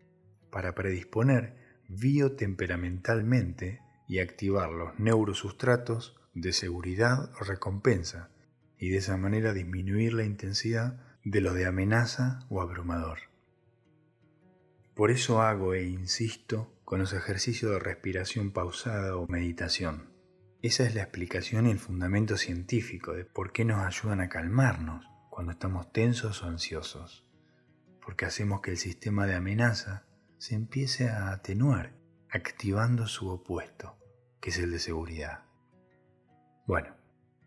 para 0.51 0.75
predisponer 0.75 1.55
biotemperamentalmente 1.87 3.81
y 4.07 4.19
activar 4.19 4.69
los 4.69 4.99
neurosustratos 4.99 6.15
de 6.33 6.53
seguridad 6.53 7.31
o 7.39 7.43
recompensa 7.43 8.29
y 8.77 8.89
de 8.89 8.97
esa 8.97 9.17
manera 9.17 9.53
disminuir 9.53 10.13
la 10.13 10.25
intensidad 10.25 10.99
de 11.23 11.41
lo 11.41 11.53
de 11.53 11.65
amenaza 11.65 12.45
o 12.49 12.61
abrumador. 12.61 13.30
Por 15.01 15.09
eso 15.09 15.41
hago 15.41 15.73
e 15.73 15.83
insisto 15.83 16.79
con 16.85 16.99
los 16.99 17.11
ejercicios 17.13 17.71
de 17.71 17.79
respiración 17.79 18.51
pausada 18.51 19.17
o 19.17 19.25
meditación. 19.25 20.13
Esa 20.61 20.83
es 20.83 20.93
la 20.93 21.01
explicación 21.01 21.65
y 21.65 21.71
el 21.71 21.79
fundamento 21.79 22.37
científico 22.37 23.13
de 23.13 23.25
por 23.25 23.51
qué 23.51 23.65
nos 23.65 23.83
ayudan 23.83 24.21
a 24.21 24.29
calmarnos 24.29 25.03
cuando 25.31 25.53
estamos 25.53 25.91
tensos 25.91 26.43
o 26.43 26.45
ansiosos. 26.45 27.25
Porque 28.05 28.25
hacemos 28.25 28.61
que 28.61 28.69
el 28.69 28.77
sistema 28.77 29.25
de 29.25 29.33
amenaza 29.33 30.05
se 30.37 30.53
empiece 30.53 31.09
a 31.09 31.31
atenuar, 31.31 31.95
activando 32.29 33.07
su 33.07 33.27
opuesto, 33.27 33.97
que 34.39 34.51
es 34.51 34.59
el 34.59 34.69
de 34.69 34.77
seguridad. 34.77 35.45
Bueno, 36.67 36.95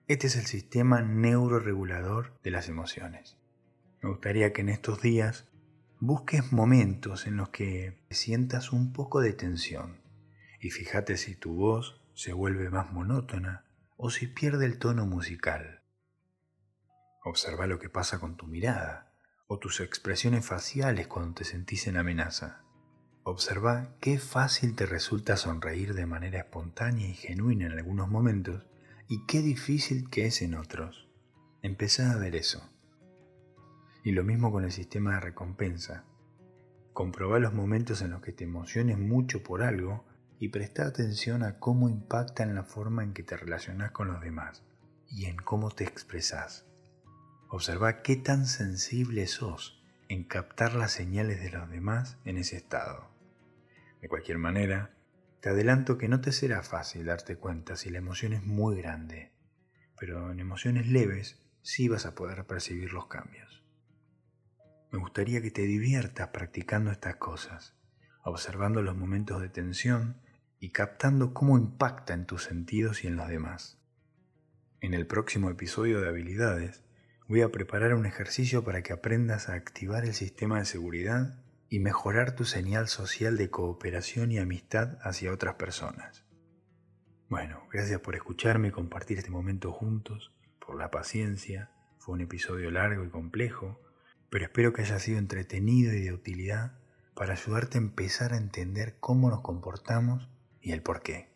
este 0.08 0.26
es 0.26 0.34
el 0.34 0.46
sistema 0.46 1.02
neuroregulador 1.02 2.36
de 2.42 2.50
las 2.50 2.68
emociones. 2.68 3.38
Me 4.02 4.10
gustaría 4.10 4.52
que 4.52 4.62
en 4.62 4.70
estos 4.70 5.00
días 5.00 5.46
busques 6.06 6.52
momentos 6.52 7.26
en 7.26 7.38
los 7.38 7.48
que 7.48 8.04
sientas 8.10 8.72
un 8.72 8.92
poco 8.92 9.20
de 9.20 9.32
tensión 9.32 10.02
y 10.60 10.68
fíjate 10.68 11.16
si 11.16 11.34
tu 11.34 11.54
voz 11.54 12.02
se 12.12 12.34
vuelve 12.34 12.68
más 12.68 12.92
monótona 12.92 13.64
o 13.96 14.10
si 14.10 14.26
pierde 14.26 14.66
el 14.66 14.78
tono 14.78 15.06
musical. 15.06 15.82
Observa 17.24 17.66
lo 17.66 17.78
que 17.78 17.88
pasa 17.88 18.18
con 18.20 18.36
tu 18.36 18.46
mirada 18.46 19.14
o 19.46 19.58
tus 19.58 19.80
expresiones 19.80 20.44
faciales 20.44 21.06
cuando 21.06 21.36
te 21.36 21.44
sentís 21.44 21.86
en 21.86 21.96
amenaza. 21.96 22.60
Observa 23.22 23.96
qué 24.00 24.18
fácil 24.18 24.76
te 24.76 24.84
resulta 24.84 25.38
sonreír 25.38 25.94
de 25.94 26.04
manera 26.04 26.40
espontánea 26.40 27.08
y 27.08 27.14
genuina 27.14 27.64
en 27.64 27.72
algunos 27.72 28.10
momentos 28.10 28.66
y 29.08 29.24
qué 29.24 29.40
difícil 29.40 30.10
que 30.10 30.26
es 30.26 30.42
en 30.42 30.54
otros. 30.54 31.08
Empezá 31.62 32.12
a 32.12 32.18
ver 32.18 32.36
eso. 32.36 32.73
Y 34.04 34.12
lo 34.12 34.22
mismo 34.22 34.52
con 34.52 34.64
el 34.64 34.70
sistema 34.70 35.14
de 35.14 35.20
recompensa. 35.20 36.04
Comprobá 36.92 37.38
los 37.38 37.54
momentos 37.54 38.02
en 38.02 38.10
los 38.10 38.20
que 38.20 38.32
te 38.32 38.44
emociones 38.44 38.98
mucho 38.98 39.42
por 39.42 39.62
algo 39.62 40.04
y 40.38 40.50
presta 40.50 40.86
atención 40.86 41.42
a 41.42 41.58
cómo 41.58 41.88
impacta 41.88 42.42
en 42.42 42.54
la 42.54 42.64
forma 42.64 43.02
en 43.02 43.14
que 43.14 43.22
te 43.22 43.34
relacionas 43.34 43.92
con 43.92 44.08
los 44.08 44.20
demás 44.20 44.62
y 45.08 45.24
en 45.24 45.36
cómo 45.36 45.70
te 45.70 45.84
expresas. 45.84 46.66
Observa 47.48 48.02
qué 48.02 48.16
tan 48.16 48.44
sensible 48.44 49.26
sos 49.26 49.82
en 50.10 50.24
captar 50.24 50.74
las 50.74 50.92
señales 50.92 51.40
de 51.40 51.50
los 51.50 51.70
demás 51.70 52.18
en 52.26 52.36
ese 52.36 52.58
estado. 52.58 53.08
De 54.02 54.08
cualquier 54.10 54.36
manera, 54.36 54.94
te 55.40 55.48
adelanto 55.48 55.96
que 55.96 56.08
no 56.08 56.20
te 56.20 56.32
será 56.32 56.62
fácil 56.62 57.06
darte 57.06 57.36
cuenta 57.36 57.74
si 57.76 57.88
la 57.88 57.98
emoción 57.98 58.34
es 58.34 58.44
muy 58.44 58.76
grande, 58.76 59.32
pero 59.98 60.30
en 60.30 60.40
emociones 60.40 60.88
leves 60.88 61.42
sí 61.62 61.88
vas 61.88 62.04
a 62.04 62.14
poder 62.14 62.46
percibir 62.46 62.92
los 62.92 63.06
cambios. 63.06 63.63
Me 64.94 65.00
gustaría 65.00 65.42
que 65.42 65.50
te 65.50 65.62
diviertas 65.62 66.28
practicando 66.28 66.92
estas 66.92 67.16
cosas, 67.16 67.74
observando 68.22 68.80
los 68.80 68.96
momentos 68.96 69.40
de 69.40 69.48
tensión 69.48 70.20
y 70.60 70.70
captando 70.70 71.34
cómo 71.34 71.58
impacta 71.58 72.14
en 72.14 72.26
tus 72.26 72.44
sentidos 72.44 73.02
y 73.02 73.08
en 73.08 73.16
los 73.16 73.26
demás. 73.26 73.82
En 74.80 74.94
el 74.94 75.08
próximo 75.08 75.50
episodio 75.50 76.00
de 76.00 76.06
habilidades 76.06 76.84
voy 77.26 77.42
a 77.42 77.50
preparar 77.50 77.94
un 77.94 78.06
ejercicio 78.06 78.62
para 78.62 78.82
que 78.82 78.92
aprendas 78.92 79.48
a 79.48 79.54
activar 79.54 80.04
el 80.04 80.14
sistema 80.14 80.60
de 80.60 80.64
seguridad 80.64 81.42
y 81.68 81.80
mejorar 81.80 82.36
tu 82.36 82.44
señal 82.44 82.86
social 82.86 83.36
de 83.36 83.50
cooperación 83.50 84.30
y 84.30 84.38
amistad 84.38 84.98
hacia 85.02 85.32
otras 85.32 85.56
personas. 85.56 86.24
Bueno, 87.28 87.66
gracias 87.72 87.98
por 87.98 88.14
escucharme 88.14 88.68
y 88.68 88.70
compartir 88.70 89.18
este 89.18 89.32
momento 89.32 89.72
juntos, 89.72 90.32
por 90.64 90.78
la 90.78 90.92
paciencia. 90.92 91.72
Fue 91.98 92.14
un 92.14 92.20
episodio 92.20 92.70
largo 92.70 93.02
y 93.02 93.08
complejo, 93.08 93.80
pero 94.34 94.46
espero 94.46 94.72
que 94.72 94.82
haya 94.82 94.98
sido 94.98 95.20
entretenido 95.20 95.92
y 95.92 96.00
de 96.00 96.12
utilidad 96.12 96.72
para 97.14 97.34
ayudarte 97.34 97.78
a 97.78 97.82
empezar 97.82 98.32
a 98.32 98.36
entender 98.36 98.96
cómo 98.98 99.30
nos 99.30 99.42
comportamos 99.42 100.28
y 100.60 100.72
el 100.72 100.82
por 100.82 101.02
qué. 101.02 101.28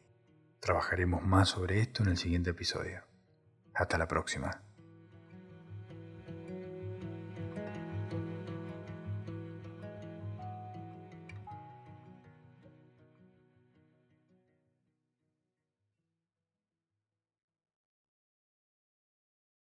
Trabajaremos 0.58 1.22
más 1.22 1.50
sobre 1.50 1.80
esto 1.80 2.02
en 2.02 2.08
el 2.08 2.16
siguiente 2.16 2.50
episodio. 2.50 3.04
Hasta 3.72 3.98
la 3.98 4.08
próxima. 4.08 4.67